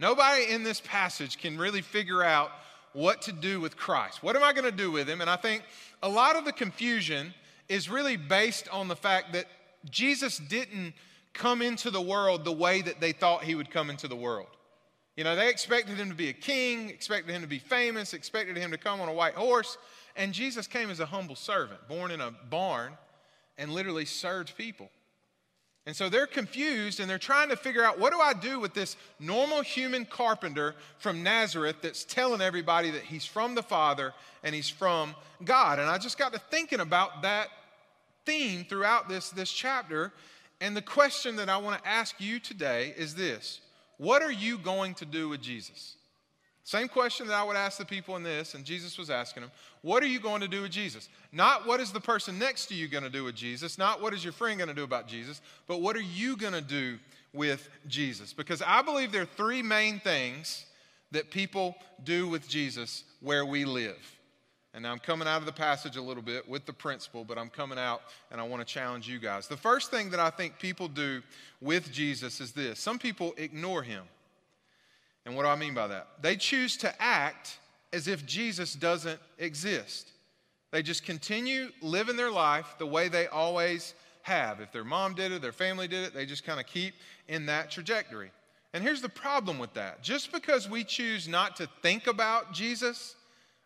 [0.00, 2.50] Nobody in this passage can really figure out
[2.94, 4.22] what to do with Christ.
[4.22, 5.20] What am I going to do with him?
[5.20, 5.62] And I think
[6.02, 7.34] a lot of the confusion
[7.68, 9.46] is really based on the fact that
[9.90, 10.94] Jesus didn't
[11.32, 14.46] come into the world the way that they thought he would come into the world.
[15.16, 18.56] You know, they expected him to be a king, expected him to be famous, expected
[18.56, 19.76] him to come on a white horse.
[20.16, 22.92] And Jesus came as a humble servant, born in a barn,
[23.58, 24.88] and literally served people.
[25.86, 28.72] And so they're confused and they're trying to figure out what do I do with
[28.72, 34.54] this normal human carpenter from Nazareth that's telling everybody that he's from the Father and
[34.54, 35.78] he's from God.
[35.78, 37.48] And I just got to thinking about that
[38.24, 40.12] theme throughout this, this chapter.
[40.60, 43.60] And the question that I want to ask you today is this
[43.98, 45.96] what are you going to do with Jesus?
[46.66, 49.52] Same question that I would ask the people in this, and Jesus was asking them,
[49.82, 51.10] What are you going to do with Jesus?
[51.30, 54.14] Not what is the person next to you going to do with Jesus, not what
[54.14, 56.98] is your friend going to do about Jesus, but what are you going to do
[57.34, 58.32] with Jesus?
[58.32, 60.64] Because I believe there are three main things
[61.10, 63.98] that people do with Jesus where we live.
[64.72, 67.50] And I'm coming out of the passage a little bit with the principle, but I'm
[67.50, 68.00] coming out
[68.32, 69.46] and I want to challenge you guys.
[69.46, 71.22] The first thing that I think people do
[71.60, 74.04] with Jesus is this some people ignore him.
[75.26, 76.08] And what do I mean by that?
[76.20, 77.58] They choose to act
[77.92, 80.10] as if Jesus doesn't exist.
[80.70, 84.60] They just continue living their life the way they always have.
[84.60, 86.94] If their mom did it, their family did it, they just kind of keep
[87.28, 88.30] in that trajectory.
[88.72, 93.14] And here's the problem with that just because we choose not to think about Jesus,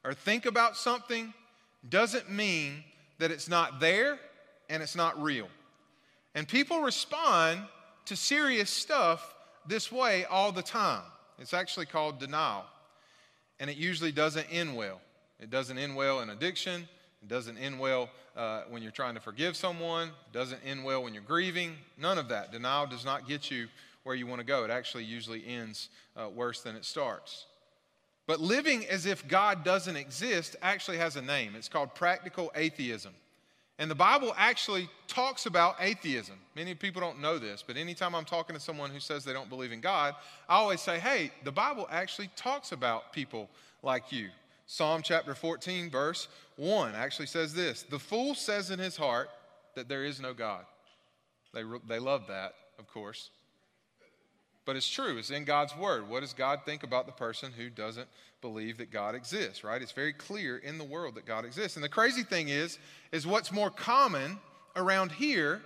[0.04, 1.32] or think about something
[1.88, 2.84] doesn't mean
[3.18, 4.18] that it's not there
[4.68, 5.48] and it's not real.
[6.34, 7.60] And people respond
[8.06, 9.34] to serious stuff
[9.66, 11.02] this way all the time.
[11.38, 12.64] It's actually called denial.
[13.60, 15.00] And it usually doesn't end well.
[15.40, 16.88] It doesn't end well in addiction.
[17.22, 20.08] It doesn't end well uh, when you're trying to forgive someone.
[20.08, 21.76] It doesn't end well when you're grieving.
[21.96, 22.52] None of that.
[22.52, 23.68] Denial does not get you
[24.04, 24.64] where you want to go.
[24.64, 27.46] It actually usually ends uh, worse than it starts.
[28.26, 31.54] But living as if God doesn't exist actually has a name.
[31.56, 33.14] It's called practical atheism.
[33.78, 36.34] And the Bible actually talks about atheism.
[36.56, 39.48] Many people don't know this, but anytime I'm talking to someone who says they don't
[39.48, 40.16] believe in God,
[40.48, 43.48] I always say, hey, the Bible actually talks about people
[43.82, 44.30] like you.
[44.66, 49.30] Psalm chapter 14, verse 1 actually says this The fool says in his heart
[49.76, 50.64] that there is no God.
[51.54, 53.30] They, they love that, of course.
[54.68, 56.10] But it's true, it's in God's word.
[56.10, 58.06] What does God think about the person who doesn't
[58.42, 59.80] believe that God exists, right?
[59.80, 61.78] It's very clear in the world that God exists.
[61.78, 62.78] And the crazy thing is,
[63.10, 64.38] is what's more common
[64.76, 65.62] around here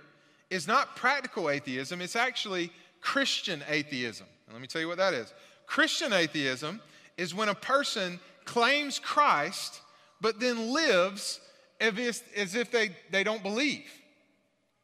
[0.49, 4.25] is not practical atheism, it's actually Christian atheism.
[4.45, 5.33] And let me tell you what that is.
[5.65, 6.79] Christian atheism
[7.17, 9.81] is when a person claims Christ,
[10.21, 11.41] but then lives
[11.81, 13.91] as if, they, they don't believe.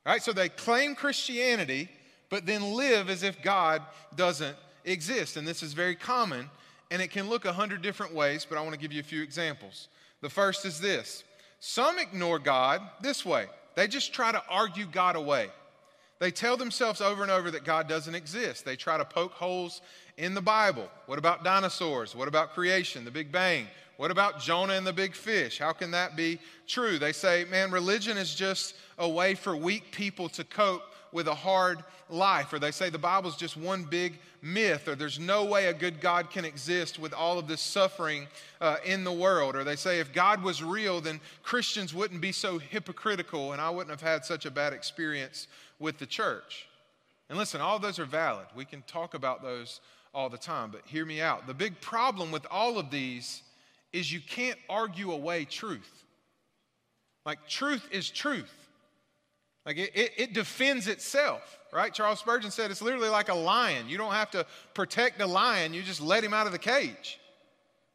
[0.06, 0.22] Right?
[0.22, 1.88] So they claim Christianity,
[2.30, 3.82] but then live as if God
[4.16, 4.56] doesn't
[4.86, 5.38] exist.
[5.38, 6.50] And this is very common,
[6.92, 9.04] and it can look a hundred different ways, but I want to give you a
[9.04, 9.88] few examples.
[10.22, 11.24] The first is this
[11.60, 15.50] some ignore God this way they just try to argue God away.
[16.20, 18.66] They tell themselves over and over that God doesn't exist.
[18.66, 19.82] They try to poke holes
[20.18, 20.90] in the Bible.
[21.06, 22.14] What about dinosaurs?
[22.14, 23.68] What about creation, the Big Bang?
[23.96, 25.60] What about Jonah and the big fish?
[25.60, 27.00] How can that be true?
[27.00, 31.36] They say, man, religion is just a way for weak people to cope with a
[31.36, 32.54] hard life.
[32.54, 36.02] Or they say the Bible's just one big myth, or there's no way a good
[36.02, 38.28] God can exist with all of this suffering
[38.62, 39.56] uh, in the world.
[39.56, 43.70] Or they say if God was real, then Christians wouldn't be so hypocritical, and I
[43.70, 45.48] wouldn't have had such a bad experience
[45.80, 46.68] with the church.
[47.30, 48.48] And listen, all those are valid.
[48.56, 49.82] We can talk about those
[50.14, 51.46] all the time, but hear me out.
[51.46, 53.44] The big problem with all of these
[53.94, 56.04] is you can't argue away truth.
[57.26, 58.52] Like, truth is truth.
[59.66, 61.94] Like, it, it, it, defends itself, right?
[61.94, 63.90] Charles Spurgeon said it's literally like a lion.
[63.90, 67.20] You don't have to protect a lion, you just let him out of the cage.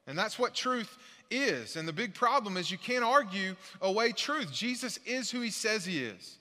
[0.06, 0.96] And that's what truth
[1.30, 1.76] is.
[1.76, 4.52] And the big problem is you can't argue away truth.
[4.52, 6.36] Jesus is who he says he is.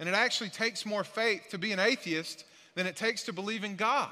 [0.00, 2.44] And it actually takes more faith to be an atheist
[2.74, 4.10] than it takes to believe in God.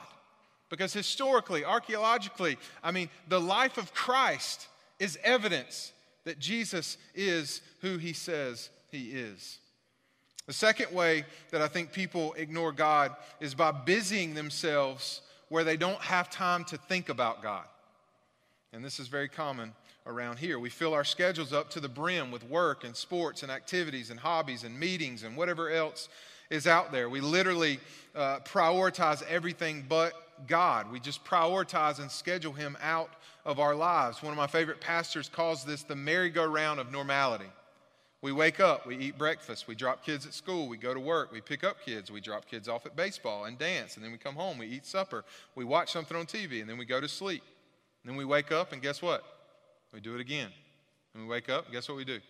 [0.70, 5.92] Because historically, archaeologically, I mean, the life of Christ is evidence
[6.24, 9.58] that Jesus is who he says he is.
[10.46, 15.76] The second way that I think people ignore God is by busying themselves where they
[15.76, 17.64] don't have time to think about God.
[18.72, 19.72] And this is very common
[20.06, 20.58] around here.
[20.58, 24.18] We fill our schedules up to the brim with work and sports and activities and
[24.18, 26.08] hobbies and meetings and whatever else
[26.50, 27.08] is out there.
[27.08, 27.78] We literally
[28.14, 30.12] uh, prioritize everything but
[30.48, 30.90] God.
[30.90, 33.10] We just prioritize and schedule Him out
[33.44, 34.22] of our lives.
[34.22, 37.50] One of my favorite pastors calls this the merry-go-round of normality.
[38.22, 41.32] We wake up, we eat breakfast, we drop kids at school, we go to work,
[41.32, 44.18] we pick up kids, we drop kids off at baseball and dance, and then we
[44.18, 45.24] come home, we eat supper,
[45.56, 47.42] we watch something on TV, and then we go to sleep.
[48.02, 49.24] And then we wake up, and guess what?
[49.92, 50.50] We do it again.
[51.14, 52.20] And we wake up, guess what we do?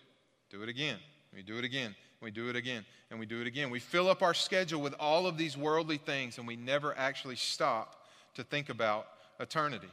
[0.49, 0.97] Do it again.
[1.31, 1.95] We do it again.
[2.21, 2.85] We do it again.
[3.11, 3.69] And we do it again.
[3.69, 7.35] We fill up our schedule with all of these worldly things, and we never actually
[7.35, 9.07] stop to think about
[9.39, 9.89] eternity.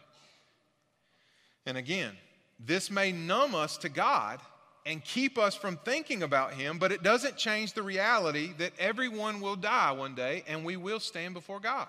[1.66, 2.16] And again,
[2.59, 4.40] this may numb us to God
[4.86, 9.40] and keep us from thinking about Him, but it doesn't change the reality that everyone
[9.40, 11.88] will die one day and we will stand before God.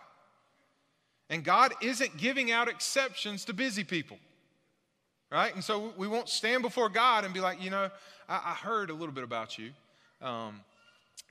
[1.29, 4.17] And God isn't giving out exceptions to busy people,
[5.31, 5.53] right?
[5.55, 7.89] And so we won't stand before God and be like, you know,
[8.27, 9.71] I, I heard a little bit about you.
[10.21, 10.59] Um,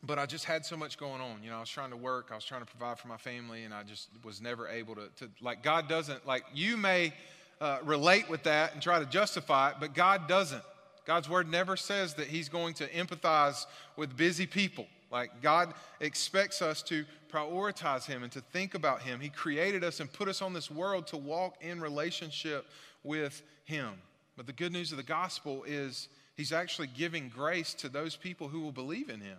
[0.03, 1.43] but I just had so much going on.
[1.43, 3.65] You know, I was trying to work, I was trying to provide for my family,
[3.65, 7.13] and I just was never able to, to like, God doesn't, like, you may
[7.61, 10.63] uh, relate with that and try to justify it, but God doesn't.
[11.11, 14.87] God's word never says that He's going to empathize with busy people.
[15.11, 19.19] Like, God expects us to prioritize Him and to think about Him.
[19.19, 22.65] He created us and put us on this world to walk in relationship
[23.03, 23.95] with Him.
[24.37, 26.07] But the good news of the gospel is
[26.37, 29.39] He's actually giving grace to those people who will believe in Him.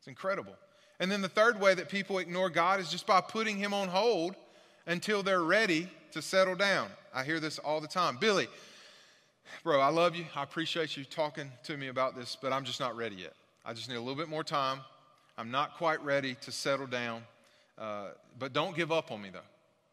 [0.00, 0.56] It's incredible.
[0.98, 3.86] And then the third way that people ignore God is just by putting Him on
[3.86, 4.34] hold
[4.88, 6.88] until they're ready to settle down.
[7.14, 8.16] I hear this all the time.
[8.20, 8.48] Billy,
[9.62, 10.24] bro, I love you.
[10.34, 13.34] I appreciate you talking to me about this, but I'm just not ready yet.
[13.64, 14.80] I just need a little bit more time.
[15.36, 17.22] I'm not quite ready to settle down.
[17.78, 19.40] Uh, but don't give up on me, though.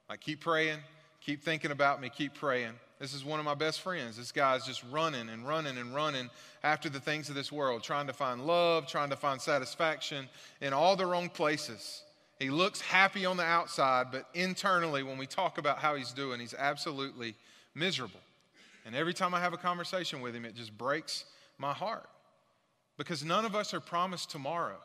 [0.09, 0.79] Like, keep praying,
[1.21, 2.73] keep thinking about me, keep praying.
[2.99, 4.17] This is one of my best friends.
[4.17, 6.29] This guy's just running and running and running
[6.63, 10.27] after the things of this world, trying to find love, trying to find satisfaction
[10.61, 12.03] in all the wrong places.
[12.39, 16.39] He looks happy on the outside, but internally, when we talk about how he's doing,
[16.39, 17.35] he's absolutely
[17.73, 18.19] miserable.
[18.87, 21.25] And every time I have a conversation with him, it just breaks
[21.57, 22.09] my heart
[22.97, 24.77] because none of us are promised tomorrow.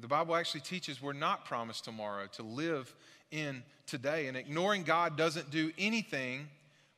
[0.00, 2.92] The Bible actually teaches we're not promised tomorrow to live
[3.30, 4.28] in today.
[4.28, 6.48] And ignoring God doesn't do anything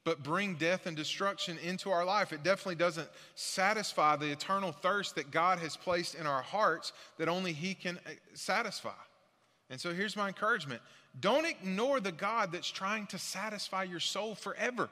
[0.05, 2.33] but bring death and destruction into our life.
[2.33, 7.29] It definitely doesn't satisfy the eternal thirst that God has placed in our hearts that
[7.29, 8.91] only He can uh, satisfy.
[9.69, 10.81] And so here's my encouragement
[11.19, 14.89] don't ignore the God that's trying to satisfy your soul forever.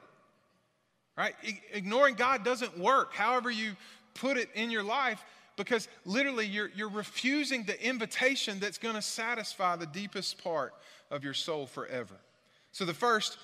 [1.16, 1.34] Right?
[1.72, 3.76] ignoring God doesn't work, however, you
[4.14, 5.22] put it in your life,
[5.56, 10.72] because literally you're, you're refusing the invitation that's going to satisfy the deepest part
[11.10, 12.14] of your soul forever.
[12.72, 13.36] So the first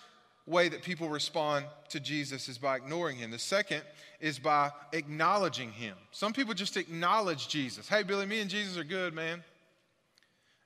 [0.47, 3.31] way that people respond to Jesus is by ignoring him.
[3.31, 3.83] The second
[4.21, 5.95] is by acknowledging him.
[6.11, 7.87] Some people just acknowledge Jesus.
[7.87, 9.45] Hey, Billy, me and Jesus are good, man.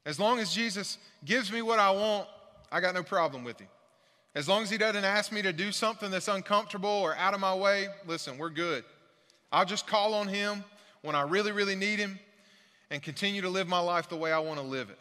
[0.06, 2.28] As long as Jesus gives me what I want,
[2.70, 3.68] I got no problem with him.
[4.34, 7.40] As long as he doesn't ask me to do something that's uncomfortable or out of
[7.40, 8.84] my way, listen, we're good.
[9.52, 10.64] I'll just call on Him
[11.02, 12.18] when I really, really need Him
[12.90, 14.98] and continue to live my life the way I want to live it.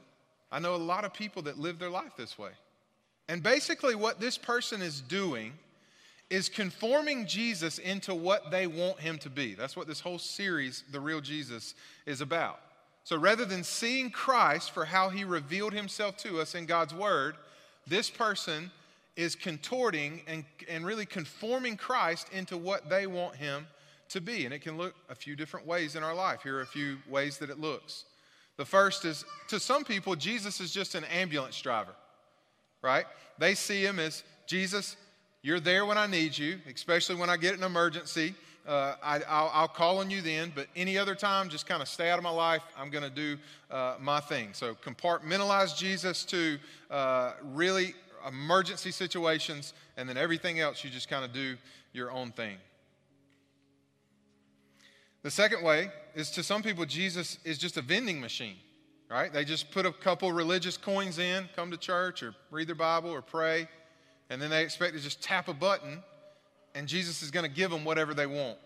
[0.51, 2.51] I know a lot of people that live their life this way.
[3.29, 5.53] And basically, what this person is doing
[6.29, 9.53] is conforming Jesus into what they want him to be.
[9.53, 11.75] That's what this whole series, The Real Jesus,
[12.05, 12.59] is about.
[13.03, 17.35] So rather than seeing Christ for how he revealed himself to us in God's word,
[17.87, 18.71] this person
[19.21, 23.67] is contorting and, and really conforming Christ into what they want him
[24.09, 24.45] to be.
[24.45, 26.41] And it can look a few different ways in our life.
[26.41, 28.05] Here are a few ways that it looks.
[28.57, 31.93] The first is to some people, Jesus is just an ambulance driver,
[32.81, 33.05] right?
[33.37, 34.97] They see him as Jesus,
[35.43, 38.33] you're there when I need you, especially when I get an emergency.
[38.67, 42.09] Uh, I, will call on you then, but any other time, just kind of stay
[42.09, 42.61] out of my life.
[42.77, 43.37] I'm going to do
[43.71, 44.49] uh, my thing.
[44.53, 46.59] So compartmentalize Jesus to
[46.91, 47.95] uh, really
[48.27, 51.57] emergency situations, and then everything else, you just kind of do
[51.93, 52.57] your own thing.
[55.23, 58.55] The second way is to some people, Jesus is just a vending machine,
[59.09, 59.31] right?
[59.31, 63.11] They just put a couple religious coins in, come to church, or read their Bible,
[63.11, 63.67] or pray
[64.31, 66.01] and then they expect to just tap a button
[66.73, 68.57] and Jesus is going to give them whatever they want.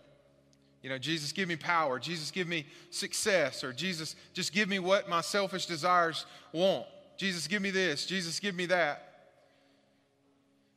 [0.80, 1.98] You know, Jesus, give me power.
[1.98, 3.64] Jesus, give me success.
[3.64, 6.86] Or Jesus, just give me what my selfish desires want.
[7.16, 8.06] Jesus, give me this.
[8.06, 9.05] Jesus, give me that.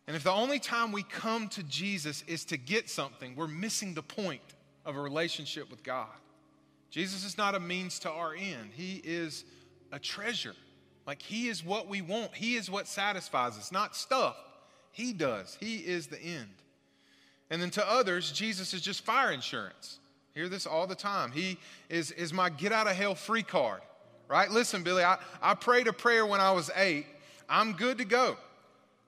[0.09, 3.93] And if the only time we come to Jesus is to get something, we're missing
[3.93, 4.41] the point
[4.83, 6.07] of a relationship with God.
[6.89, 9.45] Jesus is not a means to our end, He is
[9.91, 10.55] a treasure.
[11.05, 14.35] Like, He is what we want, He is what satisfies us, not stuff.
[14.91, 15.55] He does.
[15.59, 16.55] He is the end.
[17.51, 19.99] And then to others, Jesus is just fire insurance.
[20.33, 21.31] Hear this all the time.
[21.31, 23.81] He is, is my get out of hell free card,
[24.27, 24.49] right?
[24.49, 27.05] Listen, Billy, I, I prayed a prayer when I was eight.
[27.47, 28.37] I'm good to go.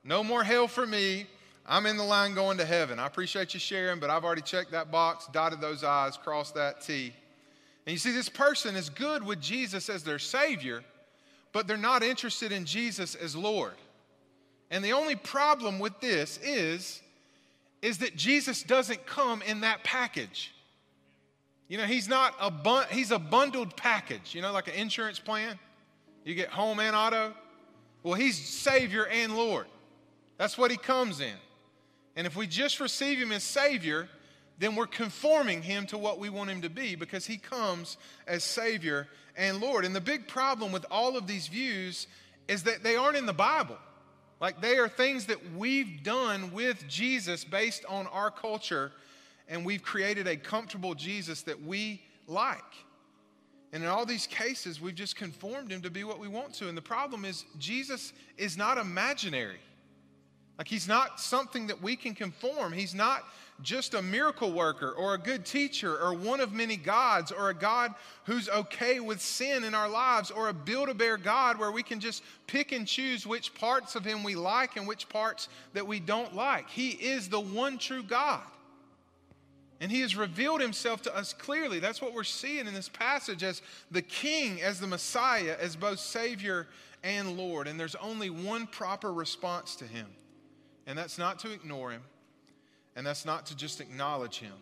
[0.04, 1.28] No more hell for me.
[1.66, 3.00] I'm in the line going to heaven.
[3.00, 6.82] I appreciate you sharing, but I've already checked that box, dotted those I's, crossed that
[6.82, 7.14] T.
[7.86, 10.84] And you see, this person is good with Jesus as their Savior,
[11.54, 13.74] but they're not interested in Jesus as Lord.
[14.70, 17.02] And the only problem with this is,
[17.82, 20.54] is that Jesus doesn't come in that package.
[21.68, 25.20] You know, he's not a bun- he's a bundled package, you know, like an insurance
[25.20, 25.58] plan.
[26.26, 27.34] You get home and auto.
[28.04, 29.68] Well, he's Savior and Lord.
[30.42, 31.36] That's what he comes in.
[32.16, 34.10] And if we just receive him as Savior,
[34.58, 38.44] then we're conforming him to what we want him to be because he comes as
[38.44, 39.86] Savior and Lord.
[39.86, 42.08] And the big problem with all of these views
[42.48, 43.78] is that they aren't in the Bible.
[44.40, 48.92] Like they are things that we've done with Jesus based on our culture,
[49.48, 52.58] and we've created a comfortable Jesus that we like.
[53.74, 56.68] And in all these cases, we've just conformed him to be what we want to.
[56.68, 59.60] And the problem is, Jesus is not imaginary.
[60.62, 62.72] Like he's not something that we can conform.
[62.72, 63.24] He's not
[63.64, 67.54] just a miracle worker or a good teacher or one of many gods or a
[67.56, 67.96] God
[68.26, 71.82] who's okay with sin in our lives or a build a bear God where we
[71.82, 75.88] can just pick and choose which parts of him we like and which parts that
[75.88, 76.70] we don't like.
[76.70, 78.44] He is the one true God.
[79.80, 81.80] And he has revealed himself to us clearly.
[81.80, 85.98] That's what we're seeing in this passage as the king, as the Messiah, as both
[85.98, 86.68] Savior
[87.04, 87.68] and Lord.
[87.68, 90.06] And there's only one proper response to him,
[90.88, 92.02] and that's not to ignore him
[92.96, 94.54] and that's not to just acknowledge Him,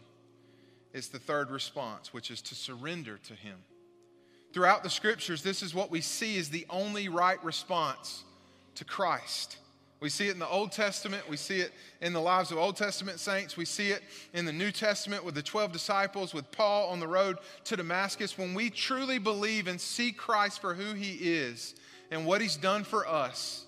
[0.93, 3.57] it's the third response, which is to surrender to Him.
[4.53, 8.23] Throughout the scriptures, this is what we see is the only right response
[8.75, 9.57] to Christ.
[9.99, 11.29] We see it in the Old Testament.
[11.29, 13.57] We see it in the lives of Old Testament saints.
[13.57, 14.01] We see it
[14.33, 18.37] in the New Testament with the 12 disciples, with Paul on the road to Damascus.
[18.37, 21.75] When we truly believe and see Christ for who he is
[22.11, 23.65] and what he's done for us,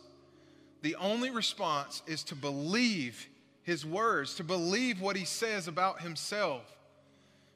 [0.81, 3.27] the only response is to believe
[3.63, 6.63] his words, to believe what he says about himself,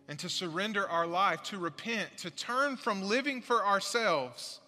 [0.08, 4.60] and to surrender our life, to repent, to turn from living for ourselves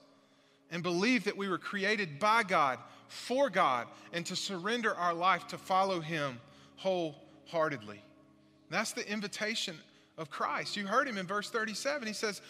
[0.72, 5.48] and believe that we were created by God, for God, and to surrender our life
[5.48, 6.40] to follow him
[6.78, 8.02] wholeheartedly.
[8.70, 9.78] That's the invitation
[10.18, 10.76] of Christ.
[10.76, 12.08] You heard him in verse 37.
[12.08, 12.42] He says,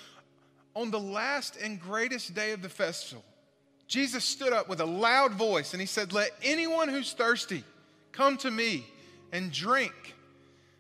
[0.74, 3.24] On the last and greatest day of the festival,
[3.88, 7.64] Jesus stood up with a loud voice and he said, Let anyone who's thirsty,
[8.18, 8.84] Come to me
[9.32, 10.16] and drink.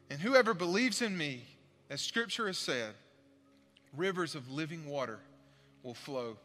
[0.10, 1.44] And whoever believes in me,
[1.88, 2.96] as scripture has said,
[3.96, 5.20] rivers of living water
[5.84, 6.36] will flow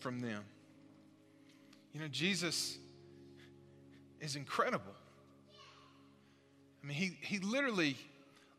[0.00, 0.42] from them.
[1.92, 2.78] You know, Jesus
[4.22, 4.94] is incredible.
[6.82, 7.96] I mean, he, he literally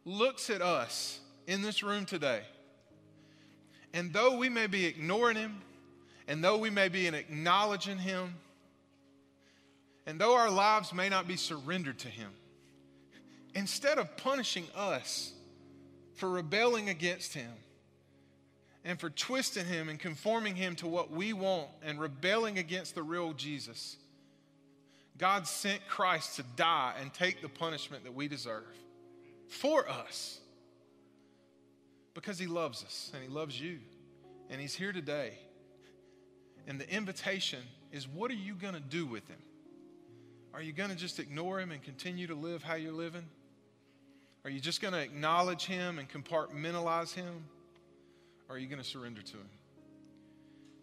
[0.05, 2.41] looks at us in this room today.
[3.95, 5.59] And though we may be ignoring him,
[6.27, 8.35] and though we may be in acknowledging him,
[10.05, 12.29] and though our lives may not be surrendered to Him,
[13.55, 15.33] instead of punishing us
[16.15, 17.51] for rebelling against Him
[18.83, 23.03] and for twisting Him and conforming Him to what we want and rebelling against the
[23.03, 23.97] real Jesus.
[25.17, 28.63] God sent Christ to die and take the punishment that we deserve
[29.47, 30.39] for us
[32.13, 33.79] because He loves us and He loves you.
[34.49, 35.37] And He's here today.
[36.67, 37.59] And the invitation
[37.91, 39.39] is what are you going to do with Him?
[40.53, 43.25] Are you going to just ignore Him and continue to live how you're living?
[44.45, 47.45] Are you just going to acknowledge Him and compartmentalize Him?
[48.49, 49.49] Or are you going to surrender to Him?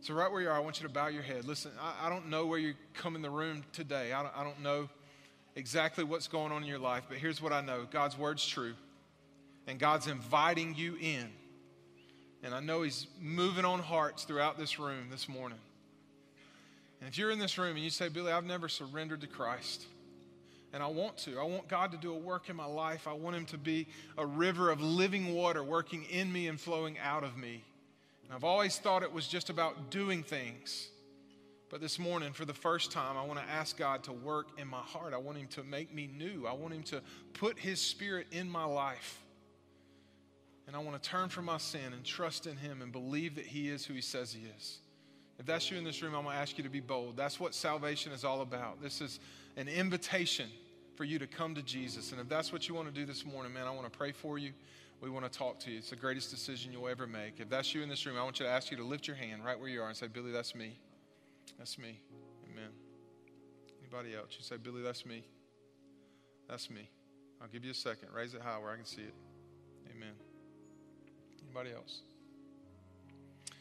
[0.03, 1.45] So, right where you are, I want you to bow your head.
[1.45, 4.13] Listen, I, I don't know where you come in the room today.
[4.13, 4.89] I don't, I don't know
[5.57, 8.73] exactly what's going on in your life, but here's what I know God's word's true,
[9.67, 11.29] and God's inviting you in.
[12.43, 15.59] And I know He's moving on hearts throughout this room this morning.
[17.01, 19.87] And if you're in this room and you say, Billy, I've never surrendered to Christ,
[20.73, 21.39] and I want to.
[21.39, 23.09] I want God to do a work in my life.
[23.09, 23.89] I want Him to be
[24.19, 27.65] a river of living water working in me and flowing out of me.
[28.25, 30.89] And I've always thought it was just about doing things.
[31.71, 34.69] But this morning, for the first time, I want to ask God to work in
[34.69, 35.15] my heart.
[35.15, 36.47] I want Him to make me new.
[36.47, 37.01] I want Him to
[37.33, 39.21] put His Spirit in my life.
[40.67, 43.47] And I want to turn from my sin and trust in Him and believe that
[43.47, 44.79] He is who He says He is.
[45.41, 47.17] If that's you in this room, I'm going to ask you to be bold.
[47.17, 48.81] That's what salvation is all about.
[48.81, 49.19] This is
[49.57, 50.49] an invitation
[50.95, 52.13] for you to come to Jesus.
[52.13, 54.13] And if that's what you want to do this morning, man, I want to pray
[54.13, 54.53] for you
[55.01, 55.79] we want to talk to you.
[55.79, 57.41] It's the greatest decision you'll ever make.
[57.41, 59.17] If that's you in this room, I want you to ask you to lift your
[59.17, 60.77] hand right where you are and say, Billy, that's me.
[61.59, 62.01] That's me.
[62.51, 62.71] Amen.
[63.81, 64.37] Anybody else?
[64.37, 65.25] You say, Billy, that's me.
[66.49, 66.89] That's me.
[67.41, 68.09] I'll give you a second.
[68.15, 69.15] Raise it high where I can see it.
[69.97, 70.13] Amen.
[71.45, 72.03] Anybody else?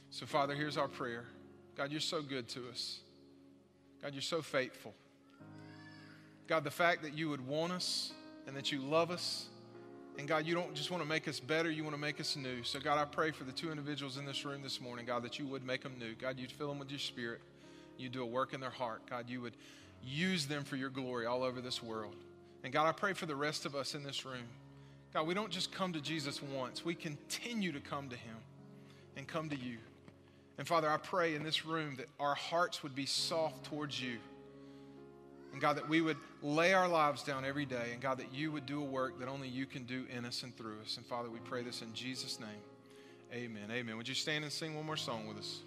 [0.10, 1.26] So, Father, here's our prayer.
[1.80, 3.00] God, you're so good to us.
[4.02, 4.94] God, you're so faithful.
[6.46, 8.12] God, the fact that you would want us
[8.48, 9.46] and that you love us
[10.18, 12.36] and God, you don't just want to make us better, you want to make us
[12.36, 12.64] new.
[12.64, 15.40] So, God, I pray for the two individuals in this room this morning, God, that
[15.40, 16.16] you would make them new.
[16.16, 17.40] God, you'd fill them with your spirit.
[17.98, 19.04] You'd do a work in their heart.
[19.10, 19.56] God, you would
[20.04, 22.16] use them for your glory all over this world.
[22.66, 24.50] And God, I pray for the rest of us in this room.
[25.14, 28.36] God, we don't just come to Jesus once, we continue to come to him
[29.16, 29.78] and come to you.
[30.60, 34.18] And Father, I pray in this room that our hearts would be soft towards you.
[35.54, 37.92] And God, that we would lay our lives down every day.
[37.94, 40.44] And God, that you would do a work that only you can do in us
[40.44, 40.98] and through us.
[40.98, 42.50] And Father, we pray this in Jesus' name.
[43.34, 43.72] Amen.
[43.72, 43.96] Amen.
[43.96, 45.62] Would you stand and sing one more song with us?